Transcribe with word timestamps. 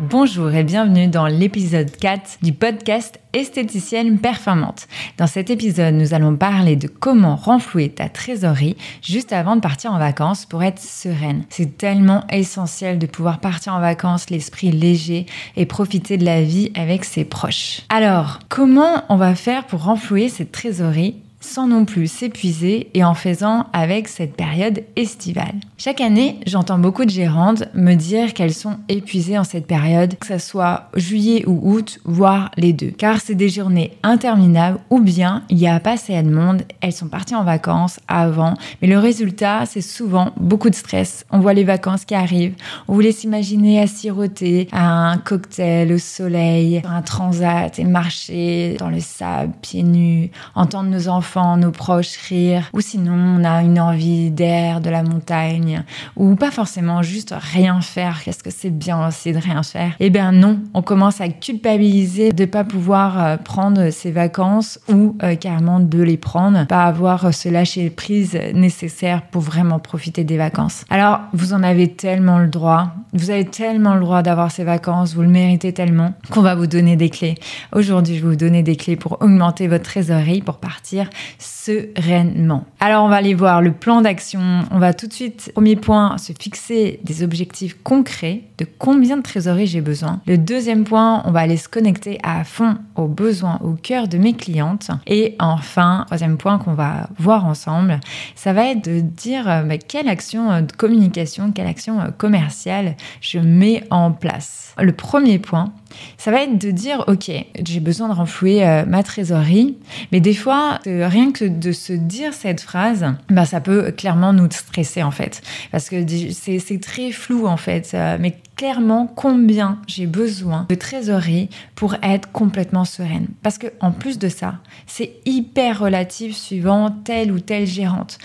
Bonjour 0.00 0.52
et 0.52 0.64
bienvenue 0.64 1.06
dans 1.06 1.28
l'épisode 1.28 1.88
4 1.88 2.38
du 2.42 2.52
podcast 2.52 3.20
Esthéticienne 3.32 4.18
Performante. 4.18 4.88
Dans 5.18 5.28
cet 5.28 5.50
épisode, 5.50 5.94
nous 5.94 6.14
allons 6.14 6.34
parler 6.34 6.74
de 6.74 6.88
comment 6.88 7.36
renflouer 7.36 7.90
ta 7.90 8.08
trésorerie 8.08 8.76
juste 9.02 9.32
avant 9.32 9.54
de 9.54 9.60
partir 9.60 9.92
en 9.92 9.98
vacances 10.00 10.46
pour 10.46 10.64
être 10.64 10.80
sereine. 10.80 11.44
C'est 11.48 11.78
tellement 11.78 12.26
essentiel 12.28 12.98
de 12.98 13.06
pouvoir 13.06 13.38
partir 13.38 13.74
en 13.74 13.80
vacances 13.80 14.30
l'esprit 14.30 14.72
léger 14.72 15.26
et 15.54 15.64
profiter 15.64 16.16
de 16.16 16.24
la 16.24 16.42
vie 16.42 16.72
avec 16.74 17.04
ses 17.04 17.24
proches. 17.24 17.82
Alors, 17.88 18.40
comment 18.48 19.04
on 19.10 19.16
va 19.16 19.36
faire 19.36 19.64
pour 19.64 19.84
renflouer 19.84 20.28
cette 20.28 20.50
trésorerie 20.50 21.22
sans 21.44 21.68
non 21.68 21.84
plus 21.84 22.10
s'épuiser 22.10 22.88
et 22.94 23.04
en 23.04 23.14
faisant 23.14 23.66
avec 23.72 24.08
cette 24.08 24.34
période 24.34 24.82
estivale. 24.96 25.54
Chaque 25.76 26.00
année, 26.00 26.40
j'entends 26.46 26.78
beaucoup 26.78 27.04
de 27.04 27.10
gérantes 27.10 27.64
me 27.74 27.94
dire 27.94 28.32
qu'elles 28.32 28.54
sont 28.54 28.78
épuisées 28.88 29.38
en 29.38 29.44
cette 29.44 29.66
période, 29.66 30.18
que 30.18 30.26
ce 30.26 30.38
soit 30.38 30.88
juillet 30.94 31.44
ou 31.46 31.60
août, 31.62 32.00
voire 32.04 32.50
les 32.56 32.72
deux. 32.72 32.90
Car 32.90 33.20
c'est 33.20 33.34
des 33.34 33.50
journées 33.50 33.92
interminables 34.02 34.78
ou 34.90 35.00
bien 35.00 35.42
il 35.50 35.58
n'y 35.58 35.68
a 35.68 35.78
pas 35.80 35.92
assez 35.92 36.20
de 36.22 36.30
monde, 36.30 36.62
elles 36.80 36.92
sont 36.92 37.08
parties 37.08 37.34
en 37.34 37.44
vacances 37.44 38.00
avant, 38.08 38.54
mais 38.80 38.88
le 38.88 38.98
résultat, 38.98 39.66
c'est 39.66 39.80
souvent 39.80 40.32
beaucoup 40.36 40.70
de 40.70 40.74
stress. 40.74 41.26
On 41.30 41.40
voit 41.40 41.54
les 41.54 41.64
vacances 41.64 42.04
qui 42.04 42.14
arrivent, 42.14 42.54
on 42.88 42.94
vous 42.94 43.00
laisse 43.00 43.24
imaginer 43.24 43.80
à 43.80 43.86
siroter 43.86 44.68
à 44.72 45.10
un 45.10 45.18
cocktail 45.18 45.92
au 45.92 45.98
soleil, 45.98 46.82
un 46.84 47.02
transat 47.02 47.78
et 47.78 47.84
marcher 47.84 48.76
dans 48.78 48.90
le 48.90 49.00
sable, 49.00 49.52
pieds 49.60 49.82
nus, 49.82 50.30
entendre 50.54 50.88
nos 50.88 51.08
enfants 51.08 51.33
nos 51.34 51.70
proches 51.70 52.16
rire, 52.28 52.70
ou 52.72 52.80
sinon 52.80 53.12
on 53.12 53.44
a 53.44 53.62
une 53.62 53.80
envie 53.80 54.30
d'air, 54.30 54.80
de 54.80 54.90
la 54.90 55.02
montagne, 55.02 55.84
ou 56.16 56.36
pas 56.36 56.50
forcément 56.50 57.02
juste 57.02 57.34
rien 57.36 57.80
faire. 57.80 58.22
Qu'est-ce 58.22 58.42
que 58.42 58.50
c'est 58.50 58.70
bien 58.70 59.06
aussi 59.06 59.32
de 59.32 59.38
rien 59.38 59.62
faire 59.62 59.92
Eh 60.00 60.10
bien 60.10 60.32
non, 60.32 60.60
on 60.74 60.82
commence 60.82 61.20
à 61.20 61.28
culpabiliser 61.28 62.32
de 62.32 62.44
pas 62.44 62.64
pouvoir 62.64 63.22
euh, 63.22 63.36
prendre 63.36 63.90
ses 63.90 64.10
vacances 64.10 64.78
ou 64.88 65.16
euh, 65.22 65.34
carrément 65.34 65.80
de 65.80 66.02
les 66.02 66.16
prendre, 66.16 66.66
pas 66.66 66.84
avoir 66.84 67.26
euh, 67.26 67.32
ce 67.32 67.48
lâcher 67.48 67.90
prise 67.90 68.38
nécessaire 68.54 69.22
pour 69.22 69.42
vraiment 69.42 69.78
profiter 69.78 70.24
des 70.24 70.36
vacances. 70.36 70.84
Alors 70.90 71.20
vous 71.32 71.52
en 71.52 71.62
avez 71.62 71.92
tellement 71.92 72.38
le 72.38 72.48
droit, 72.48 72.92
vous 73.12 73.30
avez 73.30 73.44
tellement 73.44 73.94
le 73.94 74.00
droit 74.00 74.22
d'avoir 74.22 74.50
ces 74.50 74.64
vacances, 74.64 75.14
vous 75.14 75.22
le 75.22 75.28
méritez 75.28 75.72
tellement 75.72 76.14
qu'on 76.30 76.42
va 76.42 76.54
vous 76.54 76.66
donner 76.66 76.96
des 76.96 77.10
clés. 77.10 77.34
Aujourd'hui, 77.72 78.16
je 78.16 78.22
vais 78.22 78.30
vous 78.30 78.36
donner 78.36 78.62
des 78.62 78.76
clés 78.76 78.96
pour 78.96 79.20
augmenter 79.20 79.66
votre 79.68 79.84
trésorerie, 79.84 80.42
pour 80.42 80.58
partir 80.58 81.08
sereinement. 81.38 82.64
Alors 82.80 83.04
on 83.04 83.08
va 83.08 83.16
aller 83.16 83.34
voir 83.34 83.62
le 83.62 83.72
plan 83.72 84.00
d'action. 84.00 84.40
On 84.70 84.78
va 84.78 84.94
tout 84.94 85.06
de 85.06 85.12
suite, 85.12 85.50
premier 85.54 85.76
point, 85.76 86.18
se 86.18 86.32
fixer 86.38 87.00
des 87.04 87.22
objectifs 87.22 87.76
concrets 87.82 88.42
de 88.58 88.66
combien 88.78 89.16
de 89.16 89.22
trésorerie 89.22 89.66
j'ai 89.66 89.80
besoin. 89.80 90.20
Le 90.26 90.38
deuxième 90.38 90.84
point, 90.84 91.22
on 91.24 91.30
va 91.30 91.40
aller 91.40 91.56
se 91.56 91.68
connecter 91.68 92.18
à 92.22 92.44
fond 92.44 92.76
aux 92.96 93.08
besoins 93.08 93.58
au 93.62 93.72
cœur 93.72 94.08
de 94.08 94.18
mes 94.18 94.34
clientes. 94.34 94.90
Et 95.06 95.34
enfin, 95.38 96.04
troisième 96.06 96.36
point 96.36 96.58
qu'on 96.58 96.74
va 96.74 97.08
voir 97.18 97.46
ensemble, 97.46 98.00
ça 98.34 98.52
va 98.52 98.66
être 98.66 98.84
de 98.84 99.00
dire 99.00 99.48
euh, 99.48 99.62
bah, 99.62 99.78
quelle 99.78 100.08
action 100.08 100.50
euh, 100.50 100.60
de 100.60 100.72
communication, 100.72 101.52
quelle 101.52 101.66
action 101.66 102.00
euh, 102.00 102.10
commerciale 102.16 102.96
je 103.20 103.38
mets 103.38 103.84
en 103.90 104.12
place. 104.12 104.74
Le 104.78 104.92
premier 104.92 105.38
point, 105.38 105.72
ça 106.18 106.30
va 106.30 106.42
être 106.42 106.58
de 106.58 106.70
dire, 106.70 107.04
OK, 107.06 107.30
j'ai 107.64 107.80
besoin 107.80 108.08
de 108.08 108.14
renflouer 108.14 108.66
euh, 108.66 108.84
ma 108.86 109.02
trésorerie, 109.02 109.76
mais 110.12 110.20
des 110.20 110.34
fois, 110.34 110.78
euh, 110.86 111.08
rien 111.08 111.32
que 111.32 111.44
de 111.44 111.72
se 111.72 111.92
dire 111.92 112.32
cette 112.32 112.60
phrase, 112.60 113.04
bah, 113.30 113.44
ça 113.44 113.60
peut 113.60 113.90
clairement 113.92 114.32
nous 114.32 114.50
stresser 114.50 115.02
en 115.02 115.10
fait, 115.10 115.42
parce 115.72 115.88
que 115.88 116.04
c'est 116.32 116.80
très 116.80 117.12
flou 117.12 117.46
en 117.46 117.56
fait, 117.56 117.92
euh, 117.94 118.16
mais 118.20 118.36
clairement 118.56 119.06
combien 119.06 119.78
j'ai 119.86 120.06
besoin 120.06 120.66
de 120.68 120.74
trésorerie 120.74 121.48
pour 121.74 121.94
être 122.02 122.30
complètement 122.32 122.84
sereine. 122.84 123.28
Parce 123.42 123.58
que 123.58 123.66
en 123.80 123.90
plus 123.90 124.18
de 124.18 124.28
ça, 124.28 124.56
c'est 124.86 125.16
hyper 125.24 125.80
relatif 125.80 126.36
suivant 126.36 126.90
telle 126.90 127.32
ou 127.32 127.40
telle 127.40 127.66
gérante. 127.66 128.18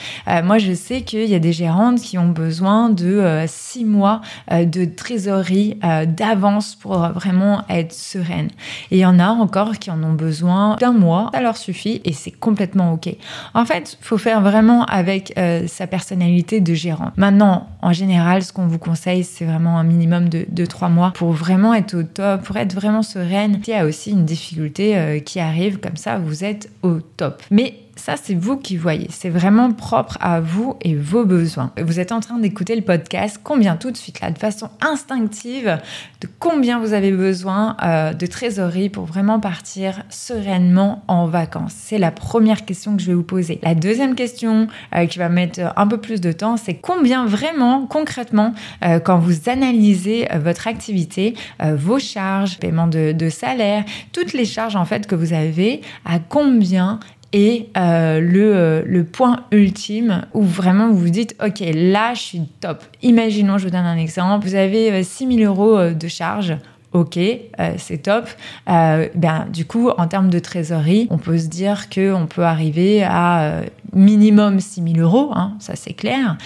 moi, 0.44 0.58
je 0.58 0.74
sais 0.74 1.02
qu'il 1.02 1.26
y 1.26 1.36
a 1.36 1.40
des 1.40 1.54
gérantes 1.54 2.00
qui 2.00 2.18
ont 2.18 2.30
besoin 2.30 2.90
de 2.90 3.46
six 3.48 3.86
mois 3.86 4.22
de 4.52 4.86
trésorerie 4.86 5.78
d'avance 6.08 6.76
pour 6.76 6.98
vraiment 7.10 7.64
être 7.70 7.94
sereine. 7.94 8.50
Et 8.92 8.98
il 8.98 9.00
y 9.00 9.06
en 9.06 9.20
a 9.20 9.30
encore 9.30 9.80
qui 9.80 9.92
en 9.92 10.04
ont 10.04 10.14
besoin 10.14 10.76
d'un 10.78 10.94
mois, 10.94 11.30
ça 11.34 11.42
leur 11.42 11.58
suffit 11.58 12.02
et 12.06 12.14
c'est 12.14 12.32
complètement 12.32 12.94
OK. 12.94 13.10
En 13.54 13.66
fait, 13.66 13.98
faut 14.02 14.18
faire 14.18 14.42
vraiment 14.42 14.86
avec 14.86 15.34
euh, 15.38 15.68
sa 15.68 15.88
personnalité 15.88 16.62
de 16.62 16.74
gérant. 16.74 17.12
Maintenant, 17.18 17.68
en 17.82 17.94
général, 17.94 18.44
ce 18.44 18.52
qu'on 18.52 18.68
vous 18.68 18.80
conseille, 18.80 19.24
c'est 19.24 19.46
vraiment 19.46 19.78
un 19.80 19.84
minimum 19.84 20.28
de, 20.28 20.46
de 20.50 20.66
trois 20.66 20.90
mois 20.90 21.12
pour 21.16 21.32
vraiment 21.32 21.74
être 21.74 21.96
au 21.96 22.04
top, 22.04 22.44
pour 22.44 22.58
être 22.58 22.74
vraiment 22.74 23.04
sereine. 23.04 23.62
Il 23.66 23.72
y 23.72 23.74
a 23.74 23.86
aussi 23.86 24.12
une 24.12 24.26
difficulté 24.26 24.98
euh, 24.98 25.20
qui 25.20 25.40
arrive, 25.40 25.80
comme 25.80 25.96
ça, 25.96 26.18
vous 26.18 26.44
êtes 26.44 26.70
au 26.84 27.00
top. 27.00 27.42
Mais 27.52 27.76
ça, 28.00 28.16
c'est 28.16 28.34
vous 28.34 28.58
qui 28.58 28.78
voyez. 28.78 29.08
C'est 29.12 29.30
vraiment 29.30 29.72
propre 29.72 30.18
à 30.22 30.40
vous 30.40 30.78
et 30.82 30.96
vos 30.96 31.26
besoins. 31.26 31.72
Vous 31.80 32.00
êtes 32.00 32.12
en 32.12 32.22
train 32.22 32.40
d'écouter 32.40 32.76
le 32.76 32.82
podcast. 32.82 33.40
Combien 33.44 33.76
tout 33.76 33.92
de 33.92 33.98
suite, 33.98 34.22
là, 34.22 34.32
de 34.32 34.38
façon 34.38 34.70
instinctive, 34.82 35.80
de 36.22 36.28
combien 36.40 36.80
vous 36.80 36.94
avez 36.94 37.12
besoin 37.12 37.76
euh, 37.84 38.14
de 38.14 38.26
trésorerie 38.26 38.90
pour 38.90 39.04
vraiment 39.04 39.40
partir 39.40 40.04
sereinement 40.10 41.04
en 41.08 41.28
vacances 41.28 41.74
C'est 41.76 41.98
la 41.98 42.12
première 42.12 42.66
question 42.66 42.96
que 42.96 43.02
je 43.02 43.08
vais 43.08 43.14
vous 43.14 43.24
poser. 43.24 43.60
La 43.64 43.76
deuxième 43.76 44.16
question 44.16 44.68
euh, 44.96 45.06
qui 45.06 45.20
va 45.20 45.28
mettre 45.28 45.60
un 45.76 45.88
peu 45.88 45.98
plus 45.98 46.22
de 46.22 46.32
temps, 46.32 46.56
c'est 46.56 46.76
combien 46.76 47.26
vraiment, 47.26 47.86
concrètement, 47.86 48.54
euh, 48.86 49.00
quand 49.00 49.20
vous 49.20 49.50
analysez 49.50 50.28
votre 50.42 50.68
activité, 50.68 51.36
vos 51.60 52.00
charges, 52.00 52.58
paiement 52.60 52.88
de, 52.88 53.12
de 53.12 53.30
salaire, 53.30 53.84
toutes 54.14 54.34
les 54.34 54.46
charges 54.46 54.76
en 54.76 54.86
fait 54.86 55.06
que 55.06 55.16
vous 55.16 55.34
avez, 55.34 55.82
à 56.06 56.20
combien 56.20 57.00
et 57.34 57.70
euh, 57.78 58.20
le, 58.20 58.56
euh, 58.56 58.82
le, 58.86 59.04
point 59.04 59.46
ultime 59.52 60.26
où 60.34 60.42
vraiment 60.42 60.90
vous 60.90 60.98
vous 60.98 61.10
dites 61.10 61.36
ok 61.46 61.64
là 61.74 62.14
je 62.14 62.22
suis 62.22 62.42
top 62.60 62.84
imaginons 63.04 63.58
je 63.58 63.66
vous 63.66 63.72
donne 63.72 63.86
un 63.86 63.98
exemple 63.98 64.48
vous 64.48 64.56
avez 64.56 65.04
6000 65.04 65.42
euh, 65.42 65.46
euros 65.48 65.90
de 65.92 66.08
charge 66.08 66.58
ok, 66.94 67.18
euh, 67.18 67.74
c'est 67.78 68.00
top. 68.00 68.28
Euh, 68.70 69.08
ben, 69.16 69.48
du 69.52 69.66
coup, 69.66 69.90
en 69.90 70.08
termes 70.08 70.30
de 70.30 70.40
trésorerie, 70.40 71.08
on 71.10 71.18
peut 71.18 71.38
se 71.38 71.48
dire 71.48 71.90
qu'on 71.90 72.28
peut 72.28 72.44
arriver 72.44 73.04
à 73.04 73.42
euh, 73.42 73.62
minimum 73.94 74.60
6 74.60 74.84
000 74.96 75.00
euros, 75.00 75.32
hein, 75.36 75.54
ça 75.60 75.76
c'est 75.76 75.94
clair, 75.94 76.38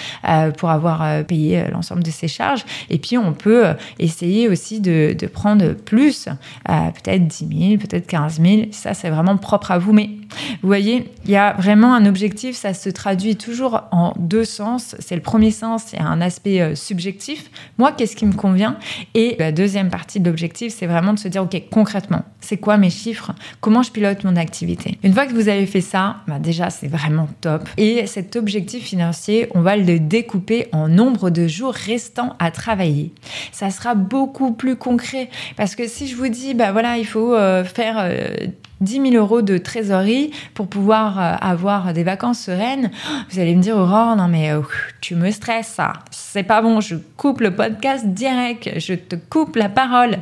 pour 0.58 0.70
avoir 0.70 1.26
payé 1.26 1.66
l'ensemble 1.72 2.04
de 2.04 2.12
ses 2.12 2.28
charges. 2.28 2.64
Et 2.90 3.00
puis, 3.00 3.18
on 3.18 3.34
peut 3.34 3.66
essayer 4.00 4.48
aussi 4.48 4.80
de, 4.80 5.14
de 5.18 5.28
prendre 5.28 5.74
plus, 5.74 6.30
peut-être 6.66 7.28
10 7.28 7.70
000, 7.70 7.78
peut-être 7.78 8.08
15 8.08 8.42
000. 8.42 8.62
Ça, 8.72 8.94
c'est 8.94 9.10
vraiment 9.10 9.36
propre 9.38 9.72
à 9.72 9.78
vous. 9.78 9.92
Mais 9.92 10.10
vous 10.64 10.70
voyez, 10.70 11.12
il 11.26 11.32
y 11.32 11.36
a 11.36 11.54
vraiment 11.60 11.94
un 11.94 12.06
objectif, 12.06 12.56
ça 12.56 12.74
se 12.74 12.90
traduit 12.90 13.36
toujours 13.36 13.82
en 13.92 14.14
deux 14.18 14.46
sens. 14.46 14.96
C'est 15.00 15.16
le 15.16 15.22
premier 15.22 15.52
sens, 15.52 15.84
c'est 15.88 16.00
un 16.00 16.22
aspect 16.22 16.74
subjectif. 16.76 17.52
Moi, 17.78 17.92
qu'est-ce 17.92 18.16
qui 18.16 18.26
me 18.26 18.34
convient? 18.34 18.78
Et 19.14 19.36
la 19.40 19.52
deuxième 19.52 19.90
partie 19.90 20.22
de 20.22 20.30
l'objectif, 20.30 20.74
c'est 20.74 20.88
vraiment 20.88 21.14
de 21.14 21.20
se 21.20 21.28
dire, 21.28 21.44
OK, 21.44 21.62
concrètement, 21.70 22.24
c'est 22.40 22.56
quoi 22.56 22.78
mes 22.78 22.90
chiffres? 22.90 23.34
Comment 23.60 23.84
je 23.84 23.92
pilote 23.92 24.24
mon 24.24 24.38
activité? 24.38 24.98
Une 25.04 25.14
fois 25.14 25.26
que 25.26 25.34
vous 25.34 25.50
avez 25.50 25.66
fait 25.66 25.82
ça, 25.82 26.18
bah 26.28 26.40
déjà, 26.40 26.70
c'est 26.70 26.88
vraiment 26.88 27.28
top. 27.42 27.68
Et 27.76 28.08
cet 28.08 28.38
objectif 28.38 28.86
financier, 28.86 29.50
on 29.56 29.62
va 29.62 29.76
le 29.76 30.00
découper 30.00 30.68
en 30.72 30.88
nombre 30.88 31.30
de 31.30 31.46
jours 31.46 31.74
restants 31.74 32.38
à 32.40 32.52
travailler. 32.52 33.12
Ça 33.52 33.70
sera 33.70 33.96
beaucoup 33.96 34.54
plus 34.54 34.78
concret 34.78 35.30
parce 35.58 35.76
que 35.76 35.90
si 35.90 36.08
je 36.08 36.16
vous 36.16 36.30
dis, 36.30 36.54
bah 36.54 36.72
voilà, 36.72 36.98
il 36.98 37.06
faut 37.06 37.34
euh, 37.34 37.66
faire... 37.66 38.10
Euh, 38.84 38.94
10 38.94 39.12
000 39.12 39.16
euros 39.16 39.42
de 39.42 39.58
trésorerie 39.58 40.32
pour 40.54 40.68
pouvoir 40.68 41.20
euh, 41.20 41.36
avoir 41.42 41.94
des 41.94 42.04
vacances 42.04 42.40
sereines, 42.40 42.92
vous 43.30 43.40
allez 43.40 43.56
me 43.56 43.62
dire, 43.62 43.78
Aurore, 43.78 44.16
non 44.16 44.28
mais 44.28 44.52
euh, 44.52 44.62
tu 45.02 45.16
me 45.16 45.32
stresses, 45.32 45.68
ça. 45.68 45.94
C'est 46.12 46.44
pas 46.44 46.62
bon, 46.62 46.82
je 46.82 46.96
coupe 47.18 47.42
le 47.42 47.56
podcast 47.56 48.06
direct, 48.08 48.72
je 48.78 48.94
te 48.94 49.16
coupe 49.16 49.56
la 49.56 49.70
parole. 49.70 50.18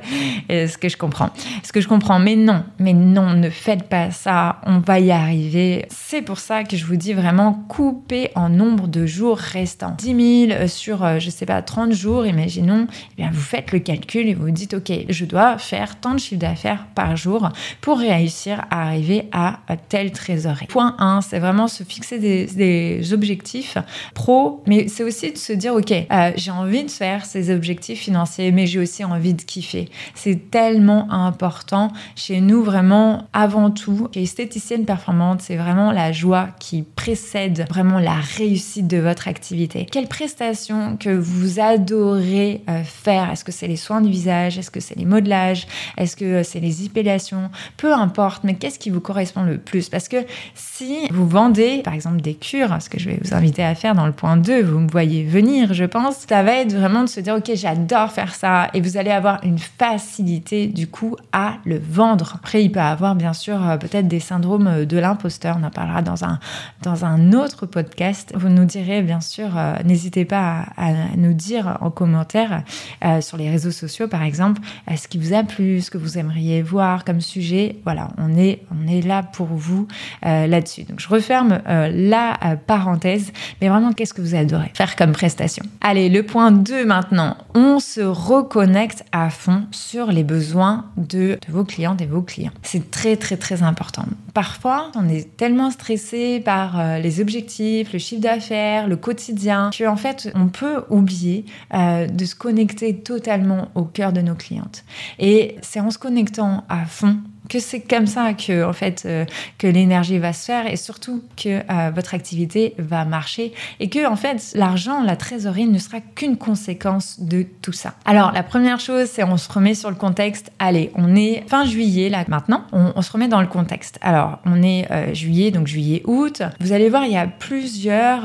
Est-ce 0.50 0.78
que 0.78 0.90
je 0.90 0.98
comprends 0.98 1.30
Est-ce 1.64 1.74
que 1.74 1.82
je 1.82 1.88
comprends 1.88 2.20
Mais 2.20 2.36
non, 2.36 2.64
mais 2.80 2.94
non, 2.94 3.34
ne 3.34 3.50
faites 3.50 3.84
pas 3.84 4.12
ça, 4.12 4.62
on 4.66 4.80
va 4.80 5.00
y 5.00 5.12
arriver. 5.12 5.86
C'est 5.90 6.22
pour 6.22 6.40
ça 6.40 6.64
que 6.64 6.78
je 6.78 6.86
vous 6.86 6.98
dis 6.98 7.14
vraiment 7.14 7.54
couper 7.68 8.32
en 8.36 8.50
nombre 8.50 8.88
de 8.88 9.06
jours 9.06 9.38
restants. 9.38 9.96
10 9.98 10.48
000 10.48 10.52
euh, 10.52 10.68
sur, 10.68 11.20
je 11.20 11.30
sais 11.30 11.46
pas, 11.46 11.62
30 11.62 11.94
jours, 11.94 12.26
imaginons, 12.26 12.88
eh 13.14 13.16
bien 13.16 13.30
vous 13.32 13.42
faites 13.42 13.72
le 13.72 13.80
calcul 13.80 14.28
et 14.28 14.34
vous 14.34 14.52
dites, 14.52 14.74
ok, 14.74 14.92
je 15.10 15.26
dois 15.26 15.58
faire 15.58 16.00
tant 16.00 16.14
de 16.14 16.20
chiffre 16.20 16.40
d'affaires 16.40 16.86
par 16.96 17.16
jour 17.16 17.50
pour 17.82 18.00
réussir 18.00 18.51
à 18.70 18.88
arriver 18.88 19.30
à, 19.32 19.60
telle 19.90 20.12
trésorerie. 20.12 20.68
Point 20.68 20.96
1, 21.00 21.22
c'est 21.22 21.40
vraiment 21.40 21.68
se 21.68 21.84
fixer 21.84 22.20
des, 22.20 23.14
objectifs 23.14 23.78
pro, 24.14 24.64
mais 24.68 24.88
c'est 24.88 25.04
aussi 25.04 25.32
de 25.32 25.38
se 25.38 25.54
dire, 25.54 25.74
OK, 25.74 25.92
euh, 25.92 26.32
j'ai 26.36 26.52
envie 26.52 26.84
de 26.84 26.92
faire 26.92 27.26
ces 27.26 27.54
objectifs 27.54 28.00
financiers, 28.00 28.52
mais 28.52 28.68
j'ai 28.68 28.80
aussi 28.80 29.04
envie 29.04 29.34
de 29.34 29.42
kiffer. 29.42 29.90
C'est 30.16 30.52
tellement 30.52 31.12
important 31.12 31.92
chez 32.16 32.42
nous, 32.42 32.64
vraiment, 32.64 33.28
avant 33.34 33.72
tout. 33.72 34.10
Esthéticienne 34.16 34.86
performante, 34.86 35.42
c'est 35.42 35.56
vraiment 35.56 35.92
la 35.92 36.12
joie 36.12 36.50
qui 36.60 36.84
précède 36.84 37.66
vraiment 37.70 38.00
la 38.00 38.16
réussite 38.16 38.88
de 38.88 38.98
votre 38.98 39.28
activité. 39.28 39.88
Quelle 39.92 40.08
prestation 40.08 40.98
que 40.98 41.10
vous 41.10 41.60
adorez 41.60 42.62
euh, 42.70 42.84
faire? 42.84 43.32
Est-ce 43.32 43.44
que 43.44 43.52
c'est 43.52 43.68
les 43.68 43.76
soins 43.76 44.02
du 44.02 44.10
visage? 44.10 44.58
Est-ce 44.58 44.72
que 44.72 44.80
c'est 44.80 44.98
les 44.98 45.06
modelages? 45.06 45.68
Est-ce 45.98 46.16
que 46.16 46.44
c'est 46.44 46.60
les 46.60 46.86
épilations 46.86 47.50
Peu 47.78 47.94
importe, 47.94 48.41
mais 48.44 48.56
qu'est-ce 48.56 48.80
qui 48.80 48.90
vous 48.90 49.02
correspond 49.02 49.44
le 49.44 49.58
plus? 49.58 49.90
Parce 49.90 50.08
que 50.08 50.18
si 50.56 51.08
vous 51.12 51.28
vendez, 51.28 51.82
par 51.84 51.94
exemple, 51.94 52.22
des 52.22 52.34
cures, 52.34 52.82
ce 52.82 52.90
que 52.90 53.00
je 53.00 53.10
vais 53.10 53.20
vous 53.24 53.34
inviter 53.34 53.64
à 53.64 53.76
faire 53.76 53.96
dans 53.96 54.06
le 54.06 54.12
point 54.12 54.38
2, 54.38 54.64
vous 54.64 54.80
me 54.80 54.90
voyez 54.90 55.24
venir, 55.24 55.74
je 55.74 55.86
pense, 55.86 56.26
ça 56.28 56.44
va 56.44 56.54
être 56.54 56.74
vraiment 56.74 57.02
de 57.02 57.10
se 57.10 57.20
dire, 57.20 57.36
ok, 57.36 57.52
j'adore 57.56 58.12
faire 58.12 58.34
ça, 58.36 58.70
et 58.74 58.82
vous 58.82 58.98
allez 58.98 59.12
avoir 59.12 59.44
une 59.44 59.60
facilité, 59.60 60.68
du 60.68 60.88
coup, 60.88 61.16
à 61.32 61.56
le 61.66 61.80
vendre. 61.80 62.34
Après, 62.36 62.64
il 62.64 62.72
peut 62.72 62.80
avoir, 62.80 63.16
bien 63.16 63.34
sûr, 63.34 63.68
euh, 63.68 63.78
peut-être 63.78 64.08
des 64.08 64.20
syndromes 64.20 64.86
de 64.86 64.98
l'imposteur, 64.98 65.58
on 65.60 65.64
en 65.64 65.70
parlera 65.70 66.02
dans 66.02 66.24
un, 66.24 66.40
dans 66.82 67.06
un 67.06 67.34
autre 67.34 67.66
podcast. 67.66 68.34
Vous 68.36 68.50
nous 68.50 68.66
direz, 68.66 69.02
bien 69.02 69.22
sûr, 69.22 69.58
euh, 69.58 69.76
n'hésitez 69.84 70.26
pas 70.26 70.66
à, 70.78 70.92
nous 71.18 71.34
dire 71.34 71.78
en 71.82 71.90
commentaire 71.90 72.64
euh, 73.04 73.22
sur 73.22 73.38
les 73.38 73.50
réseaux 73.50 73.72
sociaux, 73.72 74.08
par 74.08 74.24
exemple, 74.24 74.62
ce 74.96 75.08
qui 75.08 75.18
vous 75.18 75.34
a 75.34 75.44
plu, 75.44 75.82
ce 75.82 75.92
que 75.92 75.98
vous 75.98 76.18
aimeriez 76.18 76.62
voir 76.62 77.06
comme 77.06 77.22
sujet. 77.22 77.78
Voilà, 77.84 78.10
on 78.22 78.38
est, 78.38 78.64
on 78.72 78.88
est 78.88 79.02
là 79.02 79.24
pour 79.24 79.48
vous 79.48 79.88
euh, 80.26 80.48
là-dessus. 80.48 80.84
Donc, 80.84 81.00
je 81.00 81.10
referme 81.10 81.62
la 81.66 82.38
parenthèse, 82.68 83.32
mais 83.62 83.70
vraiment, 83.70 83.92
qu'est-ce 83.94 84.14
que 84.14 84.22
vous 84.22 84.36
adorez 84.36 84.72
faire 84.74 84.96
comme 84.96 85.12
prestation? 85.12 85.64
Allez, 85.82 86.10
le 86.10 86.24
point 86.24 86.52
2 86.52 86.86
maintenant. 86.86 87.38
On 87.54 87.80
se 87.80 88.02
reconnecte 88.02 89.04
à 89.12 89.30
fond 89.30 89.66
sur 89.72 90.12
les 90.12 90.24
besoins 90.24 90.86
de, 90.98 91.38
vos 91.48 91.64
clientes 91.64 92.02
et 92.02 92.06
vos 92.06 92.22
clients. 92.22 92.52
C'est 92.64 92.92
très, 92.92 93.16
très, 93.18 93.38
très 93.38 93.64
important. 93.64 94.06
Parfois, 94.34 94.92
on 94.96 95.10
est 95.10 95.36
tellement 95.38 95.72
stressé 95.72 96.40
par 96.40 97.00
les 97.00 97.20
objectifs, 97.20 97.94
le 97.94 98.00
chiffre 98.00 98.22
d'affaires, 98.22 98.88
le 98.88 98.96
quotidien, 98.96 99.72
qu'en 99.78 99.96
fait, 99.96 100.32
on 100.36 100.48
peut 100.48 100.84
oublier 100.90 101.46
euh, 101.74 102.08
de 102.08 102.26
se 102.26 102.36
connecter 102.36 102.98
totalement 102.98 103.70
au 103.76 103.84
cœur 103.84 104.14
de 104.14 104.22
nos 104.22 104.36
clientes. 104.36 104.84
Et 105.20 105.56
c'est 105.62 105.80
en 105.80 105.92
se 105.92 105.98
connectant 105.98 106.64
à 106.70 106.86
fond 106.86 107.18
que 107.52 107.60
c'est 107.60 107.82
comme 107.82 108.08
ça 108.08 108.34
que 108.34 108.64
en 108.64 108.72
fait 108.72 109.04
euh, 109.06 109.26
que 109.58 109.68
l'énergie 109.68 110.20
va 110.20 110.32
se 110.32 110.46
faire 110.46 110.72
et 110.72 110.78
surtout 110.78 111.22
que 111.36 111.50
euh, 111.50 111.92
votre 111.94 112.14
activité 112.14 112.76
va 112.78 113.04
marcher 113.04 113.52
et 113.82 113.90
que 113.90 114.08
en 114.08 114.16
fait 114.16 114.54
l'argent, 114.56 115.04
la 115.04 115.18
trésorerie 115.18 115.68
ne 115.68 115.78
sera 115.78 116.00
qu'une 116.00 116.38
conséquence 116.38 117.20
de 117.20 117.46
tout 117.62 117.74
ça. 117.74 117.94
Alors 118.06 118.32
la 118.32 118.44
première 118.44 118.80
chose, 118.80 119.10
c'est 119.12 119.24
on 119.24 119.36
se 119.36 119.52
remet 119.52 119.74
sur 119.74 119.90
le 119.90 119.98
contexte. 119.98 120.52
Allez, 120.60 120.92
on 120.96 121.14
est 121.14 121.44
fin 121.48 121.66
juillet 121.66 122.08
là 122.08 122.24
maintenant, 122.30 122.64
on, 122.72 123.02
se 123.02 123.12
remet 123.12 123.28
dans 123.28 123.42
le 123.42 123.48
contexte. 123.48 124.00
Alors 124.02 124.40
on 124.46 124.64
est 124.64 124.90
euh, 124.90 125.14
juillet, 125.14 125.52
donc 125.52 125.68
juillet 125.68 126.04
août. 126.06 126.44
Vous 126.62 126.72
allez 126.72 126.90
voir, 126.90 127.04
il 127.04 127.12
y 127.12 127.18
a 127.18 127.28
plusieurs 127.28 128.22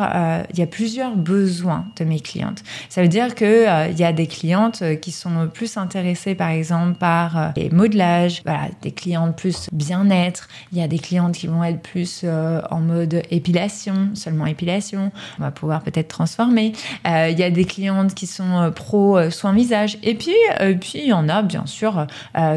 il 0.52 0.58
y 0.58 0.62
a 0.62 0.66
plusieurs 0.66 1.16
besoins 1.16 1.86
de 1.98 2.04
mes 2.04 2.20
clientes. 2.20 2.62
Ça 2.88 3.02
veut 3.02 3.08
dire 3.08 3.34
que 3.34 3.90
il 3.90 3.98
y 3.98 4.04
a 4.04 4.12
des 4.12 4.28
clientes 4.28 4.84
qui 5.00 5.10
sont 5.10 5.48
plus 5.52 5.76
intéressées 5.76 6.36
par 6.36 6.50
exemple 6.50 6.94
par 6.98 7.52
les 7.56 7.70
modelages, 7.70 8.42
voilà, 8.44 8.68
des 8.82 8.92
clients 9.16 9.32
plus 9.32 9.68
bien-être, 9.72 10.48
il 10.72 10.78
y 10.78 10.82
a 10.82 10.88
des 10.88 10.98
clientes 10.98 11.34
qui 11.34 11.46
vont 11.46 11.64
être 11.64 11.80
plus 11.80 12.22
euh, 12.24 12.60
en 12.70 12.80
mode 12.80 13.22
épilation, 13.30 14.10
seulement 14.14 14.46
épilation, 14.46 15.10
on 15.38 15.42
va 15.42 15.50
pouvoir 15.50 15.82
peut-être 15.82 16.08
transformer. 16.08 16.72
Euh, 17.06 17.28
il 17.30 17.38
y 17.38 17.42
a 17.42 17.50
des 17.50 17.64
clientes 17.64 18.14
qui 18.14 18.26
sont 18.26 18.60
euh, 18.60 18.70
pro 18.70 19.30
soins 19.30 19.52
visage 19.52 19.98
et 20.02 20.14
puis 20.14 20.34
puis 20.80 21.00
il 21.02 21.06
y 21.06 21.12
en 21.12 21.28
a 21.28 21.42
bien 21.42 21.64
sûr 21.66 22.06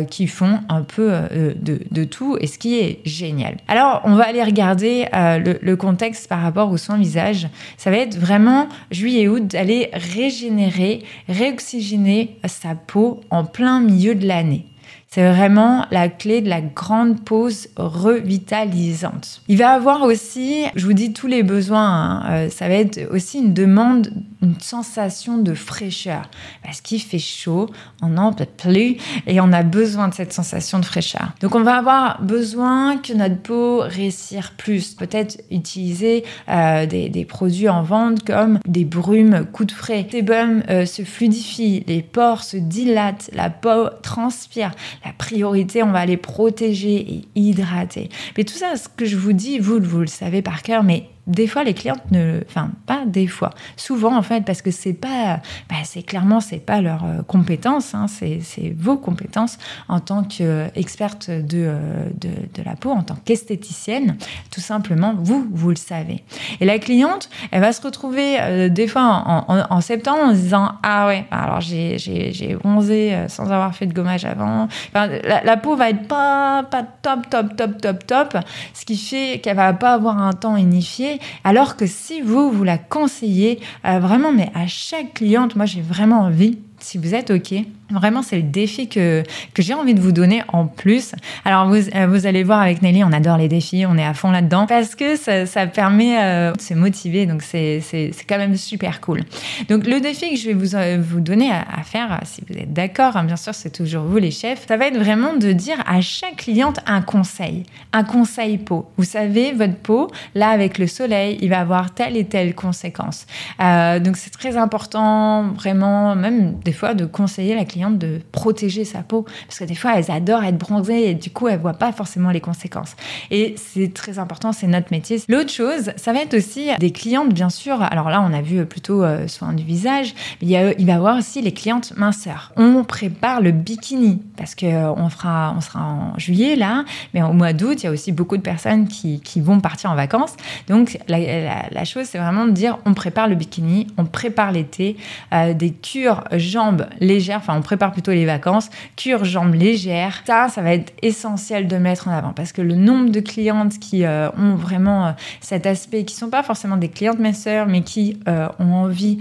qui 0.10 0.28
font 0.28 0.60
un 0.70 0.82
peu 0.82 1.14
de, 1.32 2.04
tout 2.04 2.38
et 2.40 2.48
ce 2.48 2.58
qui 2.58 2.80
est 2.80 3.00
génial. 3.06 3.58
Alors 3.68 4.02
on 4.04 4.16
va 4.16 4.28
aller 4.28 4.44
regarder 4.44 5.08
le, 5.14 5.58
le, 5.62 5.76
contexte 5.76 6.28
par 6.28 6.42
rapport 6.42 6.72
aux 6.72 6.78
soins 6.78 6.98
visage. 6.98 7.48
Ça 7.78 7.92
va 7.92 7.98
être 7.98 8.18
vraiment 8.18 8.68
juillet-août 8.92 9.48
d'aller 9.48 9.90
régénérer, 9.94 11.04
réoxygéner 11.28 12.38
sa 12.46 12.76
peau 12.76 13.22
en 13.30 13.46
plein 13.46 13.80
milieu 13.80 14.16
de 14.16 14.28
l'année. 14.28 14.66
C'est 15.12 15.28
vraiment 15.28 15.88
la 15.90 16.08
clé 16.08 16.40
de 16.42 16.50
la 16.50 16.62
grande 16.62 17.24
pause 17.24 17.68
revitalisante. 17.78 19.42
Il 19.48 19.58
va 19.58 19.72
avoir 19.72 20.04
aussi, 20.04 20.66
je 20.76 20.86
vous 20.86 20.94
dis 20.94 21.14
tous 21.14 21.26
les 21.26 21.42
besoins, 21.42 21.90
hein, 21.90 22.24
euh, 22.30 22.50
ça 22.52 22.68
va 22.68 22.76
être 22.76 23.10
aussi 23.12 23.40
une 23.40 23.56
demande, 23.56 24.14
une 24.44 24.60
sensation 24.60 25.40
de 25.40 25.56
fraîcheur. 25.56 26.30
Parce 26.64 26.82
qu'il 26.82 27.02
fait 27.02 27.18
chaud, 27.18 27.72
on 28.04 28.10
n'en 28.10 28.34
peut 28.34 28.46
plus 28.46 28.98
et 29.26 29.42
on 29.42 29.52
a 29.52 29.64
besoin 29.64 30.10
de 30.10 30.14
cette 30.14 30.32
sensation 30.32 30.78
de 30.78 30.86
fraîcheur. 30.86 31.32
Donc 31.42 31.56
on 31.56 31.64
va 31.64 31.78
avoir 31.78 32.22
besoin 32.22 32.98
que 32.98 33.14
notre 33.14 33.38
peau 33.38 33.80
réussisse 33.80 34.52
plus. 34.58 34.94
Peut-être 34.94 35.42
utiliser 35.50 36.24
euh, 36.50 36.86
des, 36.86 37.26
produits 37.26 37.68
en 37.68 37.82
vente 37.82 38.24
comme 38.24 38.60
des 38.68 38.86
brumes 38.86 39.48
coup 39.52 39.66
de 39.66 39.72
frais. 39.72 40.06
Les 40.12 40.20
sébum 40.20 40.62
euh, 40.70 40.86
se 40.86 41.02
fluidifient, 41.02 41.84
les 41.88 42.04
pores 42.04 42.44
se 42.44 42.58
dilatent, 42.58 43.32
la 43.34 43.50
peau 43.50 43.90
transpire 44.04 44.72
la 45.06 45.14
priorité, 45.14 45.84
on 45.84 45.92
va 45.92 46.06
les 46.06 46.18
protéger 46.18 46.96
et 46.96 47.22
hydrater. 47.36 48.10
Mais 48.38 48.44
tout 48.44 48.56
ça, 48.56 48.76
ce 48.76 48.90
que 48.90 49.06
je 49.06 49.18
vous 49.18 49.34
dis, 49.34 49.60
vous, 49.60 49.80
vous 49.82 50.02
le 50.02 50.08
savez 50.08 50.42
par 50.42 50.62
cœur, 50.62 50.84
mais 50.84 51.10
des 51.30 51.48
fois 51.48 51.64
les 51.64 51.74
clientes 51.74 52.02
ne 52.12 52.42
enfin 52.48 52.72
pas 52.86 53.04
des 53.06 53.28
fois. 53.28 53.52
Souvent 53.78 54.18
en 54.18 54.22
fait 54.22 54.44
parce 54.44 54.62
que 54.62 54.72
c'est 54.72 54.94
pas 54.94 55.40
bah, 55.70 55.76
c'est 55.84 56.02
clairement 56.04 56.42
c'est 56.42 56.58
pas 56.58 56.82
leur 56.82 57.06
euh, 57.06 57.22
compétence 57.22 57.94
hein, 57.94 58.08
c'est 58.08 58.42
vos 58.78 58.98
compétences 58.98 59.58
en 59.88 60.00
tant 60.00 60.24
qu'experte 60.24 61.30
de, 61.30 61.66
euh, 61.68 62.06
de, 62.20 62.30
de, 62.30 62.64
la 62.64 62.76
peau 62.76 62.92
en 62.92 63.04
tant 63.04 63.16
qu'esthéticienne 63.24 64.18
tout 64.52 64.60
simplement 64.60 65.14
vous 65.18 65.48
vous 65.52 65.70
le 65.70 65.76
savez. 65.76 66.24
Et 66.60 66.66
la 66.66 66.80
cliente 66.80 67.30
elle 67.52 67.62
va 67.62 67.72
se 67.72 67.82
retrouver 67.82 68.38
euh, 68.42 68.70
des 68.70 68.88
fois 68.88 69.24
en, 69.48 69.82
septembre 69.82 70.24
en 70.24 70.32
se 70.32 70.40
disant 70.40 70.72
ah 70.84 71.08
ouais 71.08 71.26
alors 71.32 71.62
j'ai 71.62 72.58
bronzé 72.62 73.16
sans 73.28 73.46
avoir 73.52 73.76
fait 73.76 73.86
de 73.86 73.94
gommage 73.94 74.26
avant 74.26 74.68
la, 74.94 75.44
la, 75.44 75.58
peau 75.58 75.76
va 75.76 75.92
être 75.92 76.08
pas 76.08 76.64
pas 76.64 76.84
top 76.84 77.30
top 77.30 77.56
top 77.56 77.80
top 77.80 78.08
top 78.08 78.38
ce 78.74 78.86
qui 78.86 78.98
fait 78.98 79.40
qu'elle 79.40 79.56
va 79.56 79.74
pas 79.74 79.94
avoir 79.94 80.20
un 80.22 80.34
temps 80.34 80.58
unifié 80.58 81.19
alors 81.44 81.76
que 81.76 81.86
si 81.86 82.22
vous, 82.22 82.52
vous 82.52 82.64
la 82.64 82.78
conseillez, 82.78 83.60
euh, 83.86 84.00
vraiment, 84.00 84.32
mais 84.32 84.52
à 84.54 84.68
chaque 84.68 85.16
cliente, 85.16 85.56
moi 85.56 85.66
j'ai 85.66 85.82
vraiment 85.82 86.22
envie, 86.22 86.60
si 86.80 86.98
vous 86.98 87.16
êtes 87.16 87.32
OK, 87.32 87.54
Vraiment, 87.92 88.22
c'est 88.22 88.36
le 88.36 88.44
défi 88.44 88.88
que, 88.88 89.24
que 89.56 89.64
j'ai 89.64 89.74
envie 89.74 89.96
de 89.96 90.00
vous 90.00 90.12
donner 90.12 90.44
en 90.50 90.68
plus. 90.68 91.14
Alors, 91.44 91.68
vous, 91.68 91.90
euh, 91.96 92.08
vous 92.08 92.28
allez 92.28 92.44
voir 92.44 92.62
avec 92.62 92.84
Nelly, 92.84 93.04
on 93.04 93.12
adore 93.12 93.38
les 93.38 93.48
défis, 93.48 93.86
on 93.88 93.98
est 93.98 94.06
à 94.06 94.14
fond 94.14 94.30
là-dedans 94.30 94.68
parce 94.68 94.94
que 94.94 95.16
ça, 95.16 95.68
permet 95.68 96.22
euh, 96.22 96.54
de 96.54 96.62
se 96.62 96.76
motiver. 96.76 97.26
Donc, 97.26 97.42
c'est 97.42 97.82
quand 98.28 98.38
même 98.38 98.56
super 98.58 99.02
cool. 99.02 99.22
Donc, 99.70 99.88
le 99.88 100.00
défi 100.02 100.30
que 100.30 100.36
je 100.36 100.48
vais 100.48 100.54
vous, 100.54 100.76
euh, 100.76 101.02
vous 101.02 101.20
donner 101.20 101.50
à, 101.52 101.82
faire, 101.84 102.20
si 102.26 102.44
vous 102.48 102.56
êtes 102.56 102.74
d'accord, 102.74 103.18
hein, 103.18 103.24
bien 103.24 103.36
sûr, 103.36 103.56
c'est 103.56 103.72
toujours 103.72 104.04
vous 104.04 104.18
les 104.18 104.32
chefs, 104.32 104.68
ça 104.68 104.78
va 104.78 104.88
être 104.88 104.98
vraiment 104.98 105.34
de 105.36 105.52
dire 105.52 105.82
à 105.88 106.00
chaque 106.02 106.36
cliente 106.38 106.80
un 106.86 107.02
conseil, 107.02 107.64
un 107.92 108.04
conseil 108.04 108.60
peau. 108.60 108.88
Vous 108.98 109.04
savez, 109.04 109.52
votre 109.52 109.78
peau, 109.78 110.12
là, 110.36 110.50
avec 110.50 110.78
le 110.78 110.86
soleil, 110.86 111.40
il 111.42 111.50
va 111.50 111.62
avoir 111.62 111.92
telle 111.96 112.16
et 112.18 112.26
telle 112.26 112.54
conséquence. 112.54 113.26
Donc, 113.60 114.18
c'est 114.18 114.30
très 114.30 114.58
important, 114.58 115.48
vraiment, 115.54 116.16
même 116.16 116.54
fois, 116.74 116.94
de 116.94 117.06
conseiller 117.06 117.56
la 117.56 117.66
cliente 117.66 117.98
de 117.98 118.22
protéger 118.32 118.86
sa 118.86 119.00
peau. 119.04 119.26
Parce 119.48 119.60
que 119.60 119.66
des 119.66 119.76
fois, 119.76 119.94
elles 119.98 120.12
adorent 120.12 120.44
être 120.44 120.58
bronzées 120.58 121.10
et 121.10 121.14
du 121.14 121.30
coup, 121.30 121.48
elles 121.48 121.60
voient 121.60 121.74
pas 121.74 121.92
forcément 121.92 122.32
les 122.32 122.42
conséquences. 122.42 122.96
Et 123.32 123.56
c'est 123.58 123.94
très 123.94 124.20
important, 124.20 124.52
c'est 124.52 124.68
notre 124.68 124.92
métier. 124.92 125.22
L'autre 125.28 125.52
chose, 125.52 125.92
ça 125.96 126.14
va 126.14 126.22
être 126.22 126.34
aussi 126.34 126.70
des 126.80 126.92
clientes, 126.92 127.34
bien 127.34 127.50
sûr. 127.50 127.82
Alors 127.82 128.10
là, 128.10 128.22
on 128.22 128.34
a 128.34 128.42
vu 128.42 128.66
plutôt 128.66 129.04
euh, 129.04 129.28
soin 129.28 129.54
du 129.54 129.64
visage. 129.64 130.14
Mais 130.42 130.48
il, 130.48 130.50
y 130.50 130.58
a, 130.58 130.74
il 130.78 130.86
va 130.86 130.94
y 130.94 130.96
avoir 130.96 131.18
aussi 131.18 131.42
les 131.42 131.54
clientes 131.54 131.94
minceurs. 131.98 132.52
On 132.58 132.84
prépare 132.84 133.42
le 133.42 133.52
bikini 133.52 134.22
parce 134.38 134.56
que 134.56 134.66
euh, 134.66 134.92
on, 134.94 135.10
fera, 135.10 135.54
on 135.58 135.62
sera 135.62 135.84
en 135.84 136.18
juillet 136.18 136.56
là, 136.56 136.86
mais 137.14 137.22
au 137.22 137.34
mois 137.34 137.54
d'août, 137.54 137.82
il 137.82 137.86
y 137.86 137.88
a 137.88 137.92
aussi 137.92 138.12
beaucoup 138.12 138.38
de 138.38 138.42
personnes 138.42 138.88
qui, 138.88 139.20
qui 139.22 139.42
vont 139.42 139.60
partir 139.60 139.92
en 139.92 139.96
vacances. 139.96 140.36
Donc 140.68 141.00
la, 141.08 141.70
la, 141.70 141.86
chose, 141.86 142.06
c'est 142.06 142.18
vraiment 142.18 142.46
de 142.46 142.52
dire 142.52 142.80
on 142.86 142.94
prépare 142.94 143.28
le 143.28 143.36
bikini, 143.36 143.88
on 143.98 144.06
prépare 144.06 144.52
l'été, 144.52 144.98
euh, 145.34 145.54
des 145.54 145.72
cures 145.72 146.24
jambes 146.34 146.59
légères, 147.00 147.38
enfin 147.38 147.56
on 147.58 147.62
prépare 147.62 147.92
plutôt 147.92 148.12
les 148.12 148.26
vacances, 148.26 148.70
cure 148.96 149.26
jambes 149.26 149.54
légères. 149.54 150.24
Ça, 150.26 150.48
ça 150.50 150.62
va 150.62 150.74
être 150.74 150.94
essentiel 151.02 151.68
de 151.68 151.78
mettre 151.78 152.08
en 152.08 152.12
avant 152.12 152.34
parce 152.34 152.52
que 152.52 152.62
le 152.62 152.76
nombre 152.76 153.10
de 153.10 153.20
clientes 153.20 153.80
qui 153.80 154.06
euh, 154.06 154.30
ont 154.38 154.56
vraiment 154.56 155.08
euh, 155.08 155.12
cet 155.42 155.66
aspect, 155.66 156.04
qui 156.04 156.16
sont 156.16 156.30
pas 156.30 156.44
forcément 156.44 156.78
des 156.78 156.90
clientes 156.90 157.20
sœurs, 157.34 157.68
mais 157.68 157.82
qui 157.82 158.20
euh, 158.28 158.48
ont 158.60 158.74
envie 158.74 159.20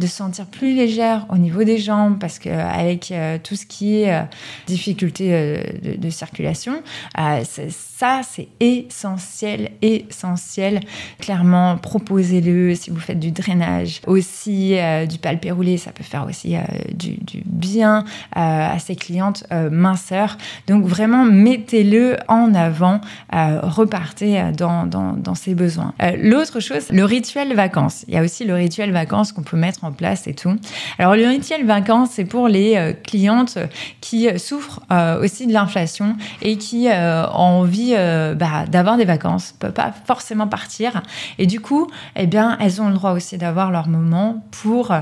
de 0.00 0.06
se 0.06 0.16
sentir 0.16 0.46
plus 0.46 0.74
légère 0.74 1.26
au 1.28 1.36
niveau 1.36 1.62
des 1.62 1.78
jambes, 1.78 2.18
parce 2.18 2.38
qu'avec 2.38 3.12
tout 3.44 3.54
ce 3.54 3.66
qui 3.66 4.02
est 4.02 4.24
difficulté 4.66 5.60
de, 5.98 6.10
circulation, 6.10 6.82
ça, 7.16 8.22
c'est 8.28 8.48
essentiel, 8.60 9.72
essentiel. 9.82 10.80
Clairement, 11.18 11.76
proposez-le 11.76 12.74
si 12.74 12.90
vous 12.90 12.98
faites 12.98 13.20
du 13.20 13.30
drainage. 13.30 14.00
Aussi, 14.06 14.74
du 15.08 15.18
palpé 15.18 15.50
roulé, 15.50 15.76
ça 15.76 15.92
peut 15.92 16.04
faire 16.04 16.26
aussi 16.26 16.56
du, 16.94 17.16
du, 17.18 17.42
bien 17.44 18.04
à 18.32 18.78
ses 18.78 18.96
clientes 18.96 19.44
minceurs. 19.70 20.38
Donc 20.66 20.86
vraiment, 20.86 21.24
mettez-le 21.24 22.16
en 22.28 22.54
avant, 22.54 23.00
repartez 23.30 24.50
dans, 24.56 24.86
dans, 24.86 25.12
dans 25.12 25.34
ses 25.34 25.54
besoins. 25.54 25.94
L'autre 26.16 26.60
chose, 26.60 26.90
le 26.90 27.04
rituel 27.04 27.54
vacances. 27.54 28.04
Il 28.08 28.14
y 28.14 28.16
a 28.16 28.22
aussi 28.22 28.44
le 28.44 28.54
rituel 28.54 28.92
vacances 28.92 29.32
qu'on 29.32 29.42
peut 29.42 29.56
mettre 29.56 29.84
en 29.84 29.89
place 29.92 30.26
et 30.26 30.34
tout. 30.34 30.56
Alors 30.98 31.14
le 31.14 31.26
rituel 31.26 31.64
vacances, 31.66 32.10
c'est 32.12 32.24
pour 32.24 32.48
les 32.48 32.96
clientes 33.04 33.58
qui 34.00 34.28
souffrent 34.38 34.80
aussi 35.20 35.46
de 35.46 35.52
l'inflation 35.52 36.16
et 36.42 36.56
qui 36.56 36.88
ont 36.88 37.40
envie 37.40 37.94
bah, 38.36 38.66
d'avoir 38.68 38.96
des 38.96 39.04
vacances, 39.04 39.54
peuvent 39.58 39.72
pas 39.72 39.92
forcément 40.06 40.46
partir. 40.46 41.02
Et 41.38 41.46
du 41.46 41.60
coup, 41.60 41.88
eh 42.16 42.26
bien, 42.26 42.56
elles 42.60 42.80
ont 42.80 42.88
le 42.88 42.94
droit 42.94 43.12
aussi 43.12 43.38
d'avoir 43.38 43.70
leur 43.70 43.88
moment 43.88 44.44
pour 44.62 44.92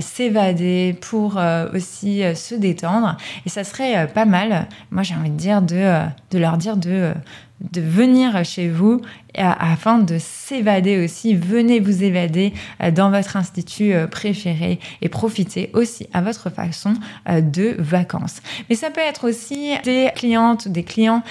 s'évader, 0.00 0.98
pour 1.00 1.40
aussi 1.74 2.22
se 2.34 2.54
détendre. 2.54 3.16
Et 3.44 3.48
ça 3.48 3.64
serait 3.64 4.08
pas 4.08 4.24
mal, 4.24 4.66
moi 4.90 5.02
j'ai 5.02 5.14
envie 5.14 5.30
de 5.30 5.36
dire, 5.36 5.62
de, 5.62 6.38
leur 6.38 6.56
dire 6.56 6.76
de 6.76 7.80
venir 7.80 8.44
chez 8.44 8.68
vous 8.68 9.00
afin 9.36 9.98
de 9.98 10.18
s'évader 10.18 11.04
aussi. 11.04 11.34
Venez 11.34 11.80
vous 11.80 12.04
évader 12.04 12.52
euh, 12.82 12.90
dans 12.90 13.10
votre 13.10 13.36
institut 13.36 13.92
euh, 13.92 14.06
préféré 14.06 14.78
et 15.02 15.08
profitez 15.08 15.70
aussi 15.74 16.08
à 16.12 16.20
votre 16.22 16.50
façon 16.50 16.94
euh, 17.28 17.40
de 17.40 17.74
vacances. 17.78 18.40
Mais 18.68 18.76
ça 18.76 18.90
peut 18.90 19.00
être 19.00 19.28
aussi 19.28 19.72
des 19.84 20.10
clientes, 20.14 20.68
des 20.68 20.82
clients 20.82 21.22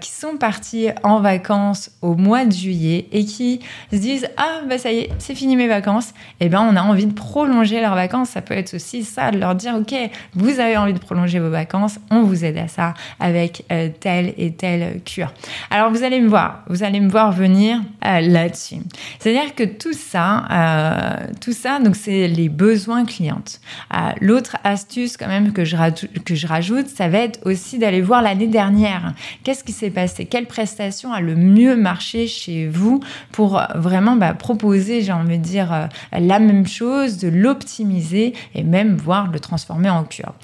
qui 0.00 0.10
sont 0.10 0.36
partis 0.36 0.88
en 1.02 1.20
vacances 1.20 1.90
au 2.02 2.14
mois 2.14 2.44
de 2.44 2.52
juillet 2.52 3.06
et 3.12 3.24
qui 3.24 3.60
se 3.92 3.96
disent 3.96 4.28
ah 4.36 4.60
bah 4.68 4.78
ça 4.78 4.92
y 4.92 4.98
est 4.98 5.10
c'est 5.18 5.34
fini 5.34 5.56
mes 5.56 5.68
vacances. 5.68 6.10
Et 6.40 6.46
eh 6.46 6.48
ben 6.48 6.60
on 6.60 6.76
a 6.76 6.82
envie 6.82 7.06
de 7.06 7.12
prolonger 7.12 7.80
leurs 7.80 7.94
vacances. 7.94 8.30
Ça 8.30 8.42
peut 8.42 8.54
être 8.54 8.74
aussi 8.74 9.04
ça 9.04 9.30
de 9.30 9.38
leur 9.38 9.54
dire 9.54 9.74
ok 9.74 9.94
vous 10.34 10.60
avez 10.60 10.76
envie 10.76 10.92
de 10.92 10.98
prolonger 10.98 11.38
vos 11.38 11.50
vacances, 11.50 11.98
on 12.10 12.22
vous 12.22 12.44
aide 12.44 12.58
à 12.58 12.68
ça 12.68 12.94
avec 13.20 13.64
telle 14.00 14.34
et 14.36 14.52
telle 14.52 15.00
cure. 15.04 15.32
Alors 15.70 15.90
vous 15.90 16.02
allez 16.02 16.20
me 16.20 16.28
voir, 16.28 16.62
vous 16.68 16.82
allez 16.82 17.00
me 17.00 17.08
voir 17.08 17.32
venir 17.32 17.53
euh, 17.54 18.20
là-dessus. 18.20 18.76
C'est-à-dire 19.18 19.54
que 19.54 19.64
tout 19.64 19.92
ça, 19.92 20.44
euh, 20.50 21.26
tout 21.40 21.52
ça, 21.52 21.78
donc 21.78 21.96
c'est 21.96 22.28
les 22.28 22.48
besoins 22.48 23.04
clientes. 23.04 23.60
Euh, 23.94 24.10
l'autre 24.20 24.56
astuce 24.64 25.16
quand 25.16 25.28
même 25.28 25.52
que 25.52 25.64
je, 25.64 25.76
que 26.24 26.34
je 26.34 26.46
rajoute, 26.46 26.88
ça 26.88 27.08
va 27.08 27.18
être 27.18 27.40
aussi 27.46 27.78
d'aller 27.78 28.00
voir 28.00 28.22
l'année 28.22 28.46
dernière. 28.46 29.14
Qu'est-ce 29.42 29.64
qui 29.64 29.72
s'est 29.72 29.90
passé? 29.90 30.26
Quelle 30.26 30.46
prestation 30.46 31.12
a 31.12 31.20
le 31.20 31.34
mieux 31.34 31.76
marché 31.76 32.26
chez 32.26 32.66
vous 32.68 33.00
pour 33.32 33.60
vraiment 33.74 34.16
bah, 34.16 34.34
proposer, 34.34 35.02
j'ai 35.02 35.12
envie 35.12 35.38
de 35.38 35.44
dire, 35.44 35.88
la 36.12 36.38
même 36.38 36.66
chose, 36.66 37.18
de 37.18 37.28
l'optimiser 37.28 38.34
et 38.54 38.62
même 38.62 38.96
voir 38.96 39.30
le 39.30 39.40
transformer 39.40 39.90
en 39.90 40.04
cure? 40.04 40.34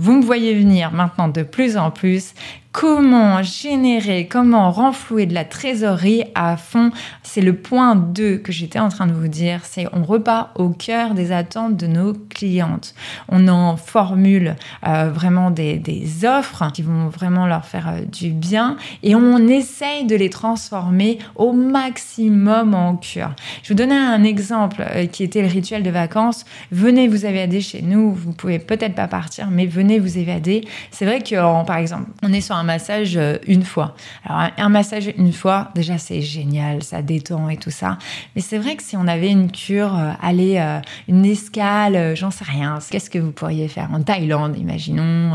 Vous 0.00 0.12
me 0.12 0.22
voyez 0.22 0.54
venir 0.54 0.92
maintenant 0.92 1.28
de 1.28 1.42
plus 1.42 1.76
en 1.76 1.90
plus 1.90 2.32
comment 2.72 3.42
générer, 3.42 4.28
comment 4.28 4.70
renflouer 4.70 5.26
de 5.26 5.34
la 5.34 5.44
trésorerie 5.44 6.24
à 6.34 6.56
fond. 6.56 6.90
C'est 7.22 7.40
le 7.40 7.54
point 7.54 7.96
2 7.96 8.38
que 8.38 8.52
j'étais 8.52 8.78
en 8.78 8.88
train 8.88 9.06
de 9.06 9.12
vous 9.12 9.28
dire. 9.28 9.60
C'est 9.64 9.86
on 9.92 10.04
repart 10.04 10.50
au 10.58 10.70
cœur 10.70 11.14
des 11.14 11.32
attentes 11.32 11.76
de 11.76 11.86
nos 11.86 12.12
clientes. 12.12 12.94
On 13.28 13.48
en 13.48 13.76
formule 13.76 14.56
euh, 14.86 15.10
vraiment 15.12 15.50
des, 15.50 15.80
offres 16.24 16.70
qui 16.72 16.82
vont 16.82 17.08
vraiment 17.08 17.46
leur 17.46 17.64
faire 17.64 17.88
euh, 17.88 18.00
du 18.04 18.30
bien 18.30 18.76
et 19.02 19.14
on 19.14 19.38
essaye 19.48 20.04
de 20.04 20.14
les 20.14 20.30
transformer 20.30 21.18
au 21.34 21.52
maximum 21.52 22.74
en 22.74 22.96
cure. 22.96 23.34
Je 23.62 23.68
vous 23.68 23.74
donnais 23.74 23.96
un 23.96 24.22
exemple 24.22 24.84
euh, 24.94 25.06
qui 25.06 25.24
était 25.24 25.42
le 25.42 25.48
rituel 25.48 25.82
de 25.82 25.90
vacances. 25.90 26.44
Venez 26.70 27.08
vous 27.08 27.26
évader 27.26 27.60
chez 27.60 27.82
nous. 27.82 28.12
Vous 28.12 28.32
pouvez 28.32 28.58
peut-être 28.58 28.94
pas 28.94 29.08
partir, 29.08 29.48
mais 29.50 29.66
venez 29.66 29.98
vous 29.98 30.18
évader. 30.18 30.66
C'est 30.90 31.04
vrai 31.04 31.20
que, 31.20 31.64
par 31.64 31.76
exemple, 31.76 32.10
on 32.22 32.32
est 32.32 32.40
sur 32.40 32.54
un 32.54 32.59
massage 32.62 33.16
euh, 33.16 33.36
une 33.46 33.62
fois. 33.62 33.94
Alors, 34.24 34.50
un 34.56 34.68
massage 34.68 35.10
une 35.16 35.32
fois, 35.32 35.70
déjà, 35.74 35.98
c'est 35.98 36.20
génial, 36.20 36.82
ça 36.82 37.02
détend 37.02 37.48
et 37.48 37.56
tout 37.56 37.70
ça. 37.70 37.98
Mais 38.34 38.42
c'est 38.42 38.58
vrai 38.58 38.76
que 38.76 38.82
si 38.82 38.96
on 38.96 39.06
avait 39.06 39.30
une 39.30 39.50
cure, 39.50 39.96
euh, 39.96 40.12
aller, 40.22 40.58
euh, 40.58 40.80
une 41.08 41.24
escale, 41.24 42.16
j'en 42.16 42.30
sais 42.30 42.44
rien, 42.44 42.78
qu'est-ce 42.90 43.10
que 43.10 43.18
vous 43.18 43.32
pourriez 43.32 43.68
faire 43.68 43.88
en 43.92 44.02
Thaïlande, 44.02 44.56
imaginons, 44.58 45.32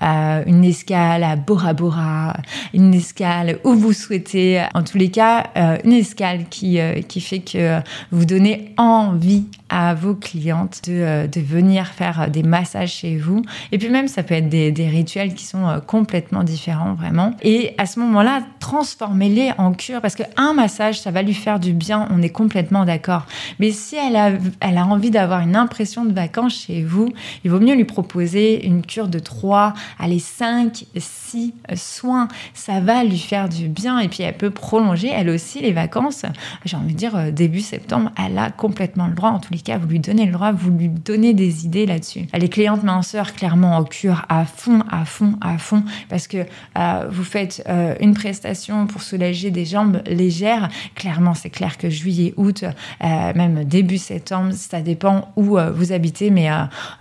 une 0.00 0.64
escale 0.64 1.24
à 1.24 1.36
Bora 1.36 1.72
Bora, 1.72 2.36
une 2.72 2.94
escale 2.94 3.58
où 3.64 3.74
vous 3.74 3.92
souhaitez, 3.92 4.62
en 4.74 4.82
tous 4.82 4.98
les 4.98 5.10
cas, 5.10 5.50
une 5.84 5.92
escale 5.92 6.46
qui, 6.48 6.78
qui 7.08 7.20
fait 7.20 7.40
que 7.40 7.80
vous 8.10 8.24
donnez 8.24 8.74
envie 8.76 9.44
à 9.76 9.92
vos 9.92 10.14
clientes 10.14 10.82
de, 10.86 11.26
de, 11.26 11.40
venir 11.40 11.88
faire 11.88 12.30
des 12.30 12.44
massages 12.44 12.92
chez 12.92 13.16
vous. 13.16 13.42
Et 13.72 13.78
puis 13.78 13.88
même, 13.88 14.06
ça 14.06 14.22
peut 14.22 14.34
être 14.34 14.48
des, 14.48 14.88
rituels 14.88 15.34
qui 15.34 15.44
sont 15.44 15.80
complètement 15.84 16.44
différents 16.44 16.94
vraiment. 16.94 17.32
Et 17.42 17.74
à 17.76 17.86
ce 17.86 17.98
moment-là, 17.98 18.42
transformez-les 18.60 19.50
en 19.58 19.72
cure 19.72 20.00
parce 20.00 20.14
qu'un 20.14 20.54
massage, 20.54 21.00
ça 21.00 21.10
va 21.10 21.22
lui 21.22 21.34
faire 21.34 21.58
du 21.58 21.72
bien, 21.72 22.06
on 22.12 22.22
est 22.22 22.30
complètement 22.30 22.84
d'accord. 22.84 23.26
Mais 23.58 23.72
si 23.72 23.96
elle 23.96 24.14
a, 24.14 24.30
elle 24.60 24.78
a 24.78 24.86
envie 24.86 25.10
d'avoir 25.10 25.40
une 25.40 25.56
impression 25.56 26.04
de 26.04 26.12
vacances 26.12 26.66
chez 26.66 26.84
vous, 26.84 27.08
il 27.42 27.50
vaut 27.50 27.58
mieux 27.58 27.74
lui 27.74 27.84
proposer 27.84 28.64
une 28.64 28.82
cure 28.82 29.08
de 29.08 29.18
3, 29.18 29.74
allez, 29.98 30.20
5, 30.20 30.84
6 30.96 31.52
soins. 31.74 32.28
Ça 32.52 32.78
va 32.78 33.02
lui 33.02 33.18
faire 33.18 33.48
du 33.48 33.66
bien 33.66 33.98
et 33.98 34.08
puis 34.08 34.22
elle 34.22 34.36
peut 34.36 34.50
prolonger, 34.50 35.08
elle 35.12 35.30
aussi, 35.30 35.60
les 35.60 35.72
vacances. 35.72 36.24
J'ai 36.64 36.76
envie 36.76 36.92
de 36.92 36.98
dire, 36.98 37.16
euh, 37.16 37.30
début 37.32 37.60
septembre, 37.60 38.12
elle 38.24 38.38
a 38.38 38.52
complètement 38.52 39.08
le 39.08 39.14
droit. 39.14 39.30
En 39.30 39.40
tous 39.40 39.52
les 39.52 39.63
vous 39.72 39.88
lui 39.88 40.00
donnez 40.00 40.26
le 40.26 40.32
droit, 40.32 40.52
vous 40.52 40.70
lui 40.70 40.88
donnez 40.88 41.34
des 41.34 41.64
idées 41.64 41.86
là-dessus. 41.86 42.26
Les 42.34 42.48
clientes 42.48 42.82
minceurs, 42.82 43.34
clairement 43.34 43.76
en 43.76 43.84
cure 43.84 44.24
à 44.28 44.44
fond, 44.44 44.80
à 44.90 45.04
fond, 45.04 45.34
à 45.40 45.58
fond, 45.58 45.82
parce 46.08 46.26
que 46.26 46.38
euh, 46.78 47.08
vous 47.10 47.24
faites 47.24 47.62
euh, 47.68 47.94
une 48.00 48.14
prestation 48.14 48.86
pour 48.86 49.02
soulager 49.02 49.50
des 49.50 49.64
jambes 49.64 50.02
légères, 50.06 50.68
clairement, 50.94 51.34
c'est 51.34 51.50
clair 51.50 51.78
que 51.78 51.88
juillet, 51.88 52.34
août, 52.36 52.64
euh, 52.64 53.32
même 53.34 53.64
début 53.64 53.98
septembre, 53.98 54.52
ça 54.52 54.80
dépend 54.80 55.32
où 55.36 55.56
vous 55.74 55.92
habitez, 55.92 56.30
mais 56.30 56.48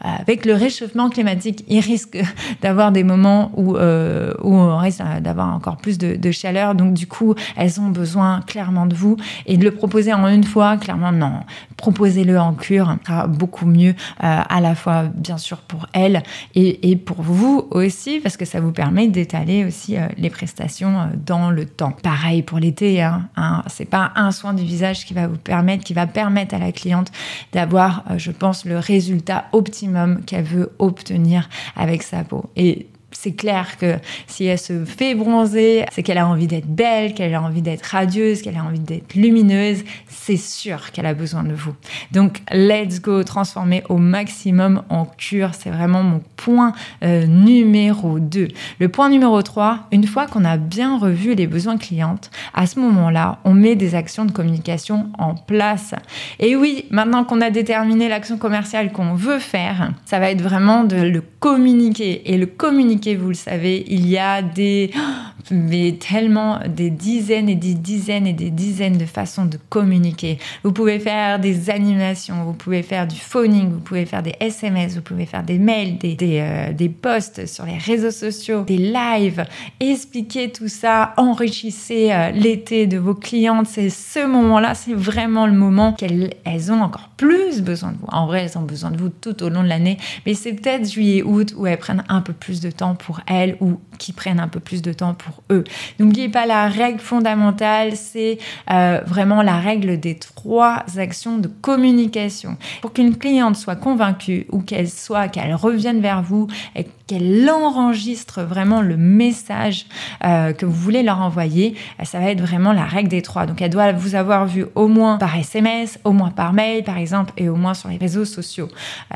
avec 0.02 0.46
le 0.46 0.54
réchauffement 0.54 1.10
climatique, 1.10 1.64
il 1.68 1.80
risque 1.80 2.18
d'avoir 2.62 2.92
des 2.92 3.04
moments 3.04 3.52
où, 3.56 3.76
on 3.78 4.78
risque 4.78 5.02
d'avoir 5.22 5.54
encore 5.54 5.78
plus 5.78 5.98
de, 5.98 6.32
chaleur. 6.32 6.76
Donc, 6.76 6.94
du 6.94 7.08
coup, 7.08 7.36
elles 7.56 7.80
ont 7.80 7.90
besoin 7.90 8.42
clairement 8.42 8.86
de 8.86 8.96
vous. 8.96 9.18
Et 9.46 9.58
de 9.58 9.64
le 9.64 9.72
proposer 9.72 10.14
en 10.14 10.28
une 10.28 10.44
fois, 10.44 10.78
clairement, 10.78 11.12
non. 11.12 11.42
Proposez-le 11.84 12.40
en 12.40 12.54
cure, 12.54 12.96
sera 13.06 13.28
beaucoup 13.28 13.66
mieux, 13.66 13.94
à 14.20 14.62
la 14.62 14.74
fois, 14.74 15.04
bien 15.04 15.38
sûr, 15.38 15.58
pour 15.58 15.88
elles 15.92 16.24
et, 16.56 16.96
pour 16.96 17.22
vous 17.22 17.68
aussi, 17.72 18.22
parce 18.22 18.38
que 18.38 18.46
ça 18.46 18.62
vous 18.62 18.72
permet 18.72 19.08
d'étaler 19.08 19.66
aussi 19.66 19.98
euh, 19.98 20.08
les 20.18 20.30
prestations 20.30 21.00
euh, 21.00 21.06
dans 21.26 21.50
le 21.50 21.66
temps. 21.66 21.92
Pareil 21.92 22.42
pour 22.44 22.60
l'été, 22.60 23.02
hein, 23.02 23.30
hein, 23.36 23.64
c'est 23.68 23.86
pas 23.86 24.12
un 24.16 24.32
soin 24.32 24.54
du 24.54 24.64
visage 24.64 25.06
qui 25.06 25.14
va 25.14 25.28
vous 25.28 25.38
permettre, 25.38 25.84
qui 25.84 25.94
va 25.94 26.08
permettre 26.08 26.56
à 26.56 26.60
la 26.60 26.72
cliente 26.72 27.12
d'avoir, 27.52 28.04
euh, 28.10 28.18
je 28.18 28.32
pense, 28.32 28.66
le 28.66 28.78
résultat 28.78 29.46
optimum 29.52 30.24
qu'elle 30.26 30.46
veut 30.46 30.72
obtenir 30.80 31.50
avec 31.76 32.04
sa 32.04 32.24
peau. 32.24 32.50
Et 32.56 32.88
c'est 33.14 33.34
clair 33.34 33.78
que 33.78 33.98
si 34.28 34.46
elle 34.46 34.60
se 34.60 34.86
fait 34.86 35.16
bronzer, 35.16 35.86
c'est 35.92 36.04
qu'elle 36.04 36.18
a 36.18 36.28
envie 36.28 36.48
d'être 36.48 36.68
belle, 36.68 37.14
qu'elle 37.14 37.34
a 37.34 37.42
envie 37.42 37.62
d'être 37.62 37.84
radieuse, 37.84 38.42
qu'elle 38.42 38.58
a 38.58 38.64
envie 38.64 38.80
d'être 38.80 39.16
lumineuse. 39.16 39.84
C'est 40.08 40.38
sûr 40.38 40.92
qu'elle 40.92 41.06
a 41.06 41.14
besoin 41.14 41.44
de 41.44 41.54
vous. 41.54 41.74
Donc, 42.12 42.42
let's 42.52 43.02
go, 43.02 43.24
transformer 43.24 43.84
au 43.90 43.98
maximum 43.98 44.84
en 44.90 45.06
cure. 45.06 45.52
C'est 45.54 45.70
vraiment 45.70 46.04
mon 46.04 46.22
point 46.36 46.74
euh, 47.04 47.26
numéro 47.26 48.20
2. 48.20 48.48
Le 48.80 48.90
point 48.90 49.10
numéro 49.10 49.42
3, 49.42 49.88
une 49.92 50.06
fois 50.06 50.28
qu'on 50.28 50.46
a 50.46 50.58
bien 50.58 50.98
revu 50.98 51.36
les 51.36 51.48
besoins 51.48 51.78
clientes, 51.78 52.32
à 52.54 52.66
ce 52.66 52.80
moment-là, 52.80 53.40
on 53.46 53.54
met 53.54 53.76
des 53.76 53.96
actions 53.96 54.26
de 54.26 54.32
communication 54.32 55.10
en 55.18 55.36
place. 55.36 55.96
Et 56.40 56.56
oui, 56.56 56.86
maintenant 56.90 57.24
qu'on 57.24 57.42
a 57.42 57.50
déterminé 57.50 58.10
l'action 58.10 58.38
commerciale 58.38 58.92
qu'on 58.92 59.14
veut 59.14 59.40
faire, 59.40 59.92
ça 60.06 60.20
va 60.20 60.32
être 60.32 60.42
vraiment 60.42 60.84
de 60.84 60.98
le 60.98 61.22
communiquer. 61.22 62.32
Et 62.32 62.38
le 62.38 62.46
communiquer 62.46 63.03
communiquer, 63.04 63.16
vous 63.16 63.30
le 63.30 63.34
savez, 63.34 63.84
il 63.88 64.08
y 64.08 64.18
a 64.18 64.42
des 64.42 64.92
mais 65.52 65.98
tellement 66.00 66.60
des 66.68 66.90
dizaines 66.90 67.50
et 67.50 67.56
des 67.56 67.74
dizaines 67.74 68.28
et 68.28 68.34
des 68.34 68.50
dizaines 68.50 68.98
de 68.98 69.06
façons 69.06 69.46
de 69.46 69.58
communiquer. 69.70 70.38
Vous 70.64 70.72
pouvez 70.72 71.00
faire 71.00 71.40
des 71.40 71.70
animations, 71.70 72.44
vous 72.46 72.54
pouvez 72.54 72.84
faire 72.84 73.08
du 73.08 73.18
phoning, 73.18 73.70
vous 73.70 73.80
pouvez 73.80 74.06
faire 74.06 74.24
des 74.24 74.36
SMS, 74.40 74.96
vous 74.96 75.02
pouvez 75.02 75.26
faire 75.26 75.44
des 75.44 75.60
mails, 75.60 75.98
des, 75.98 76.16
des, 76.16 76.40
euh, 76.40 76.74
des 76.74 76.90
posts 76.90 77.46
sur 77.46 77.66
les 77.66 77.78
réseaux 77.78 78.12
sociaux, 78.12 78.64
des 78.64 78.78
lives. 78.78 79.46
Expliquez 79.80 80.52
tout 80.52 80.70
ça, 80.70 81.14
enrichissez 81.18 82.12
euh, 82.12 82.32
l'été 82.32 82.88
de 82.88 82.98
vos 82.98 83.16
clientes. 83.16 83.68
C'est 83.68 83.90
ce 83.90 84.26
moment-là, 84.26 84.76
c'est 84.76 84.94
vraiment 84.94 85.46
le 85.46 85.54
moment 85.54 85.94
qu'elles 85.94 86.34
elles 86.46 86.72
ont 86.72 86.82
encore 86.82 87.10
plus 87.18 87.62
besoin 87.62 87.92
de 87.92 87.98
vous. 87.98 88.08
En 88.12 88.28
vrai, 88.28 88.44
elles 88.44 88.58
ont 88.58 88.64
besoin 88.64 88.92
de 88.92 88.98
vous 88.98 89.10
tout 89.10 89.44
au 89.44 89.50
long 89.50 89.64
de 89.64 89.68
l'année, 89.68 89.98
mais 90.26 90.34
c'est 90.34 90.54
peut-être 90.54 90.90
juillet, 90.90 91.22
août 91.22 91.54
où 91.58 91.68
elles 91.68 91.78
prennent 91.78 92.04
un 92.10 92.22
peu 92.22 92.34
plus 92.34 92.62
de 92.62 92.72
temps 92.72 92.93
pour 92.94 93.22
elles 93.28 93.58
ou 93.60 93.80
qui 93.98 94.14
prennent 94.14 94.40
un 94.40 94.48
peu 94.48 94.60
plus 94.60 94.82
de 94.82 94.94
temps 94.94 95.14
pour 95.14 95.44
eux. 95.50 95.64
N'oubliez 96.00 96.30
pas 96.30 96.46
la 96.46 96.68
règle 96.68 97.00
fondamentale, 97.00 97.96
c'est 97.96 98.38
euh, 98.72 99.02
vraiment 99.06 99.42
la 99.42 99.58
règle 99.58 100.00
des 100.00 100.16
trois 100.16 100.84
actions 100.98 101.38
de 101.38 101.48
communication. 101.48 102.58
Pour 102.82 102.94
qu'une 102.94 103.18
cliente 103.18 103.56
soit 103.56 103.76
convaincue 103.76 104.48
ou 104.52 104.60
qu'elle 104.60 104.90
soit, 104.90 105.28
qu'elle 105.28 105.54
revienne 105.56 106.02
vers 106.02 106.22
vous 106.22 106.48
et 106.76 106.86
qu'elle 107.08 107.50
enregistre 107.50 108.42
vraiment 108.44 108.82
le 108.82 108.98
message 108.98 109.86
euh, 110.24 110.54
que 110.54 110.66
vous 110.66 110.74
voulez 110.74 111.04
leur 111.04 111.22
envoyer, 111.22 111.76
euh, 112.00 112.06
ça 112.06 112.20
va 112.20 112.30
être 112.30 112.42
vraiment 112.42 112.74
la 112.74 112.86
règle 112.86 113.10
des 113.10 113.22
trois. 113.22 113.46
Donc 113.46 113.62
elle 113.62 113.70
doit 113.70 113.92
vous 113.92 114.16
avoir 114.16 114.46
vu 114.46 114.66
au 114.76 114.88
moins 114.88 115.18
par 115.18 115.36
SMS, 115.36 116.00
au 116.04 116.12
moins 116.12 116.32
par 116.32 116.54
mail 116.54 116.84
par 116.84 116.98
exemple, 116.98 117.34
et 117.38 117.50
au 117.50 117.56
moins 117.56 117.74
sur 117.74 117.90
les 117.90 117.98
réseaux 117.98 118.26
sociaux. 118.26 118.68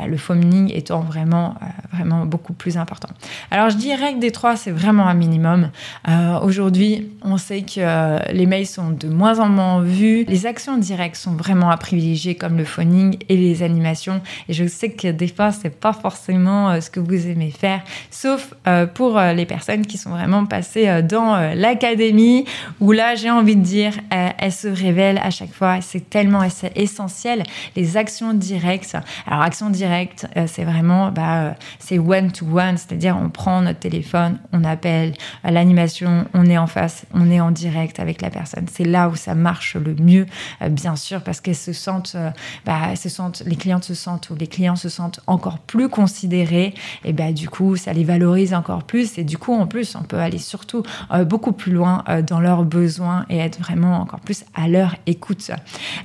le 0.05 0.17
phoning 0.17 0.71
étant 0.73 1.01
vraiment, 1.01 1.55
vraiment 1.91 2.25
beaucoup 2.25 2.53
plus 2.53 2.77
important. 2.77 3.09
Alors 3.51 3.66
je 3.69 3.77
dis 3.77 3.93
règle 3.93 4.19
des 4.19 4.31
trois, 4.31 4.55
c'est 4.55 4.71
vraiment 4.71 5.07
un 5.07 5.13
minimum. 5.13 5.69
Euh, 6.07 6.39
aujourd'hui, 6.41 7.09
on 7.21 7.37
sait 7.37 7.61
que 7.61 7.79
euh, 7.79 8.19
les 8.31 8.45
mails 8.45 8.67
sont 8.67 8.91
de 8.91 9.07
moins 9.07 9.39
en 9.39 9.49
moins 9.49 9.81
vus. 9.81 10.25
Les 10.27 10.45
actions 10.45 10.77
directes 10.77 11.15
sont 11.15 11.33
vraiment 11.33 11.69
à 11.69 11.77
privilégier, 11.77 12.35
comme 12.35 12.57
le 12.57 12.65
phoning 12.65 13.17
et 13.29 13.37
les 13.37 13.63
animations. 13.63 14.21
Et 14.49 14.53
je 14.53 14.67
sais 14.67 14.91
que 14.91 15.07
des 15.09 15.27
fois, 15.27 15.51
c'est 15.51 15.69
pas 15.69 15.93
forcément 15.93 16.69
euh, 16.69 16.81
ce 16.81 16.89
que 16.89 16.99
vous 16.99 17.27
aimez 17.27 17.51
faire, 17.51 17.81
sauf 18.11 18.53
pour 18.93 19.19
les 19.19 19.45
personnes 19.45 19.85
qui 19.85 19.97
sont 19.97 20.09
vraiment 20.09 20.45
passées 20.45 21.01
dans 21.03 21.53
l'académie, 21.55 22.45
où 22.79 22.91
là, 22.91 23.15
j'ai 23.15 23.29
envie 23.29 23.55
de 23.55 23.61
dire, 23.61 23.93
elles 24.09 24.51
se 24.51 24.67
révèlent 24.67 25.19
à 25.23 25.29
chaque 25.29 25.53
fois. 25.53 25.79
C'est 25.81 26.09
tellement 26.09 26.41
essentiel. 26.75 27.43
Les 27.75 27.97
actions 27.97 28.33
directes. 28.33 28.97
Alors, 29.25 29.41
actions 29.41 29.69
directes, 29.69 30.27
c'est 30.47 30.63
vraiment, 30.63 31.11
bah, 31.11 31.55
c'est 31.79 31.99
one 31.99 32.31
to 32.31 32.45
one, 32.45 32.77
c'est-à-dire 32.77 33.17
on 33.21 33.29
prend 33.29 33.46
notre 33.61 33.79
téléphone, 33.79 34.39
on 34.51 34.63
appelle 34.63 35.13
à 35.43 35.51
l'animation, 35.51 36.25
on 36.33 36.45
est 36.45 36.57
en 36.57 36.67
face, 36.67 37.05
on 37.13 37.31
est 37.31 37.39
en 37.39 37.51
direct 37.51 37.99
avec 37.99 38.21
la 38.21 38.29
personne. 38.29 38.65
C'est 38.69 38.83
là 38.83 39.09
où 39.09 39.15
ça 39.15 39.35
marche 39.35 39.75
le 39.75 39.95
mieux, 39.95 40.25
euh, 40.61 40.69
bien 40.69 40.95
sûr, 40.95 41.21
parce 41.21 41.39
qu'elles 41.39 41.55
se 41.55 41.73
sentent, 41.73 42.13
euh, 42.15 42.29
bah, 42.65 42.95
se 42.95 43.09
sentent, 43.09 43.43
les 43.45 43.55
clientes 43.55 43.83
se 43.83 43.93
sentent 43.93 44.29
ou 44.29 44.35
les 44.35 44.47
clients 44.47 44.75
se 44.75 44.89
sentent 44.89 45.21
encore 45.27 45.59
plus 45.59 45.89
considérés. 45.89 46.73
Et 47.05 47.13
bah, 47.13 47.31
du 47.31 47.49
coup, 47.49 47.75
ça 47.75 47.93
les 47.93 48.03
valorise 48.03 48.53
encore 48.53 48.83
plus. 48.83 49.17
Et 49.17 49.23
du 49.23 49.37
coup, 49.37 49.53
en 49.53 49.67
plus, 49.67 49.95
on 49.95 50.03
peut 50.03 50.19
aller 50.19 50.39
surtout 50.39 50.83
euh, 51.11 51.23
beaucoup 51.23 51.53
plus 51.53 51.71
loin 51.71 52.03
dans 52.27 52.39
leurs 52.39 52.63
besoins 52.63 53.25
et 53.29 53.37
être 53.37 53.59
vraiment 53.59 53.99
encore 53.99 54.19
plus 54.19 54.43
à 54.55 54.67
leur 54.67 54.95
écoute. 55.05 55.51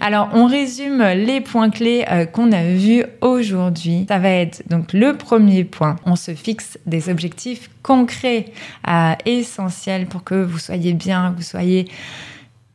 Alors, 0.01 0.29
on 0.33 0.47
résume 0.47 1.03
les 1.03 1.41
points 1.41 1.71
clés 1.71 2.05
qu'on 2.33 2.53
a 2.53 2.65
vus 2.65 3.05
aujourd'hui. 3.21 4.07
Ça 4.09 4.19
va 4.19 4.31
être 4.31 4.63
donc 4.69 4.93
le 4.93 5.17
premier 5.17 5.65
point. 5.65 5.97
On 6.05 6.17
se 6.17 6.35
fixe 6.35 6.79
des 6.87 7.09
objectifs 7.09 7.32
concrets, 7.83 8.53
essentiels 9.27 10.07
pour 10.07 10.25
que 10.25 10.35
vous 10.35 10.59
soyez 10.59 10.93
bien, 10.93 11.35
vous 11.37 11.43
soyez 11.43 11.89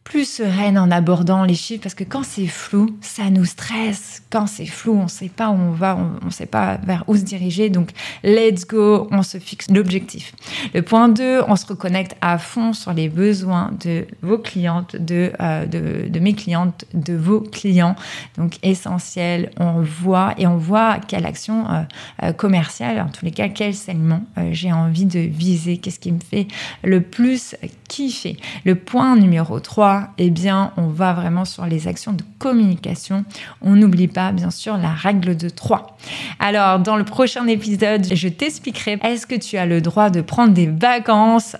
plus 0.07 0.23
sereine 0.23 0.77
en 0.77 0.89
abordant 0.89 1.43
les 1.43 1.53
chiffres 1.53 1.83
parce 1.83 1.93
que 1.93 2.05
quand 2.05 2.23
c'est 2.23 2.47
flou, 2.47 2.97
ça 3.01 3.29
nous 3.29 3.43
stresse. 3.43 4.23
Quand 4.29 4.47
c'est 4.47 4.65
flou, 4.65 4.93
on 4.93 5.03
ne 5.03 5.09
sait 5.09 5.27
pas 5.27 5.49
où 5.49 5.55
on 5.55 5.71
va, 5.71 5.97
on 5.97 6.25
ne 6.25 6.31
sait 6.31 6.45
pas 6.45 6.77
vers 6.77 7.03
où 7.07 7.17
se 7.17 7.23
diriger. 7.23 7.69
Donc, 7.69 7.91
let's 8.23 8.65
go, 8.65 9.09
on 9.11 9.21
se 9.21 9.37
fixe 9.37 9.69
l'objectif. 9.69 10.33
Le 10.73 10.81
point 10.81 11.09
2, 11.09 11.41
on 11.49 11.57
se 11.57 11.65
reconnecte 11.65 12.15
à 12.21 12.37
fond 12.37 12.71
sur 12.71 12.93
les 12.93 13.09
besoins 13.09 13.71
de 13.83 14.07
vos 14.21 14.37
clientes, 14.37 14.95
de, 14.95 15.33
euh, 15.41 15.65
de, 15.65 16.19
mes 16.19 16.33
clientes, 16.33 16.85
de 16.93 17.13
vos 17.13 17.41
clients. 17.41 17.97
Donc, 18.37 18.59
essentiel, 18.63 19.51
on 19.59 19.81
voit 19.81 20.35
et 20.37 20.47
on 20.47 20.55
voit 20.55 20.99
quelle 21.05 21.25
action 21.25 21.69
euh, 21.69 21.81
euh, 22.23 22.31
commerciale, 22.31 23.01
en 23.01 23.09
tous 23.09 23.25
les 23.25 23.31
cas, 23.31 23.49
quel 23.49 23.75
segment 23.75 24.21
j'ai 24.51 24.71
envie 24.71 25.05
de 25.05 25.19
viser, 25.19 25.77
qu'est-ce 25.79 25.99
qui 25.99 26.13
me 26.13 26.21
fait 26.21 26.47
le 26.83 27.01
plus 27.01 27.55
kiffer. 27.89 28.37
Le 28.63 28.75
point 28.75 29.17
numéro 29.17 29.59
3, 29.59 29.97
eh 30.18 30.30
bien, 30.30 30.72
on 30.77 30.88
va 30.88 31.13
vraiment 31.13 31.46
sur 31.46 31.66
les 31.66 31.88
actions 31.88 32.14
de 32.14 32.24
communication. 32.40 33.25
On 33.62 33.75
n'oublie 33.75 34.07
pas, 34.07 34.31
bien 34.31 34.51
sûr, 34.51 34.77
la 34.77 34.92
règle 34.92 35.36
de 35.36 35.50
3. 35.50 35.98
Alors, 36.40 36.79
dans 36.79 36.96
le 36.96 37.03
prochain 37.03 37.48
épisode, 37.48 38.05
je 38.14 38.27
t'expliquerai 38.27 39.00
est-ce 39.03 39.27
que 39.27 39.36
tu 39.36 39.57
as 39.57 39.66
le 39.66 39.81
droit 39.81 40.10
de 40.10 40.22
prendre 40.22 40.53
des 40.53 40.68
vacances? 40.68 41.55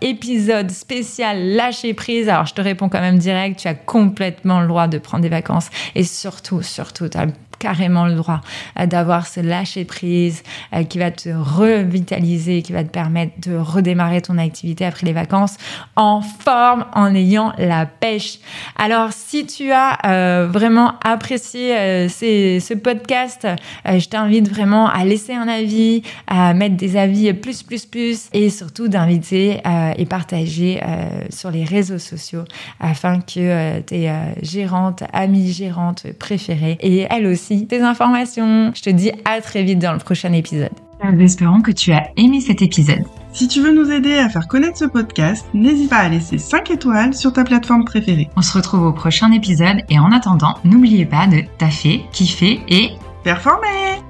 Épisode 0.00 0.70
spécial 0.70 1.54
lâcher 1.54 1.94
prise. 1.94 2.28
Alors, 2.28 2.46
je 2.46 2.54
te 2.54 2.60
réponds 2.60 2.88
quand 2.88 3.00
même 3.00 3.18
direct, 3.18 3.60
tu 3.60 3.68
as 3.68 3.74
complètement 3.74 4.60
le 4.60 4.68
droit 4.68 4.88
de 4.88 4.98
prendre 4.98 5.22
des 5.22 5.28
vacances. 5.28 5.70
Et 5.94 6.04
surtout, 6.04 6.62
surtout, 6.62 7.08
tu 7.08 7.18
as 7.18 7.26
carrément 7.60 8.06
le 8.06 8.14
droit 8.14 8.40
euh, 8.78 8.86
d'avoir 8.86 9.28
ce 9.28 9.38
lâcher 9.38 9.84
prise 9.84 10.42
euh, 10.74 10.82
qui 10.82 10.98
va 10.98 11.12
te 11.12 11.28
revitaliser, 11.28 12.62
qui 12.62 12.72
va 12.72 12.82
te 12.82 12.88
permettre 12.88 13.34
de 13.48 13.54
redémarrer 13.54 14.22
ton 14.22 14.38
activité 14.38 14.84
après 14.84 15.06
les 15.06 15.12
vacances 15.12 15.56
en 15.94 16.22
forme, 16.22 16.86
en 16.94 17.14
ayant 17.14 17.52
la 17.58 17.86
pêche. 17.86 18.38
Alors, 18.76 19.12
si 19.12 19.46
tu 19.46 19.70
as 19.70 19.98
euh, 20.06 20.48
vraiment 20.50 20.94
apprécié 21.04 22.08
ce 22.08 22.74
podcast, 22.74 23.46
je 23.84 24.08
t'invite 24.08 24.48
vraiment 24.48 24.88
à 24.88 25.04
laisser 25.04 25.34
un 25.34 25.46
avis, 25.46 26.02
à 26.26 26.54
mettre 26.54 26.76
des 26.76 26.96
avis 26.96 27.32
plus, 27.34 27.62
plus, 27.62 27.84
plus, 27.84 28.28
et 28.32 28.48
surtout 28.48 28.88
d'inviter 28.88 29.60
et 29.96 30.06
partager 30.06 30.80
sur 31.28 31.50
les 31.50 31.64
réseaux 31.64 31.98
sociaux 31.98 32.44
afin 32.80 33.20
que 33.20 33.80
tes 33.80 34.10
gérantes, 34.40 35.02
amies 35.12 35.52
gérantes 35.52 36.06
préférées 36.18 36.78
et 36.80 37.06
elles 37.10 37.26
aussi 37.50 37.66
tes 37.66 37.82
informations. 37.82 38.72
Je 38.74 38.82
te 38.82 38.90
dis 38.90 39.10
à 39.24 39.40
très 39.40 39.62
vite 39.62 39.78
dans 39.78 39.92
le 39.92 39.98
prochain 39.98 40.32
épisode. 40.32 40.70
Nous 41.02 41.20
espérons 41.20 41.62
que 41.62 41.70
tu 41.70 41.92
as 41.92 42.10
aimé 42.16 42.40
cet 42.40 42.60
épisode. 42.60 43.04
Si 43.32 43.48
tu 43.48 43.60
veux 43.60 43.72
nous 43.72 43.90
aider 43.90 44.14
à 44.14 44.28
faire 44.28 44.48
connaître 44.48 44.76
ce 44.76 44.84
podcast, 44.84 45.46
n'hésite 45.54 45.88
pas 45.88 45.98
à 45.98 46.08
laisser 46.08 46.36
5 46.36 46.70
étoiles 46.70 47.14
sur 47.14 47.32
ta 47.32 47.44
plateforme 47.44 47.84
préférée. 47.84 48.28
On 48.36 48.42
se 48.42 48.52
retrouve 48.56 48.82
au 48.82 48.92
prochain 48.92 49.30
épisode 49.32 49.82
et 49.88 49.98
en 49.98 50.12
attendant, 50.12 50.56
n'oubliez 50.64 51.06
pas 51.06 51.26
de 51.26 51.42
taffer, 51.58 52.04
kiffer 52.12 52.60
et 52.68 52.90
performer 53.22 54.02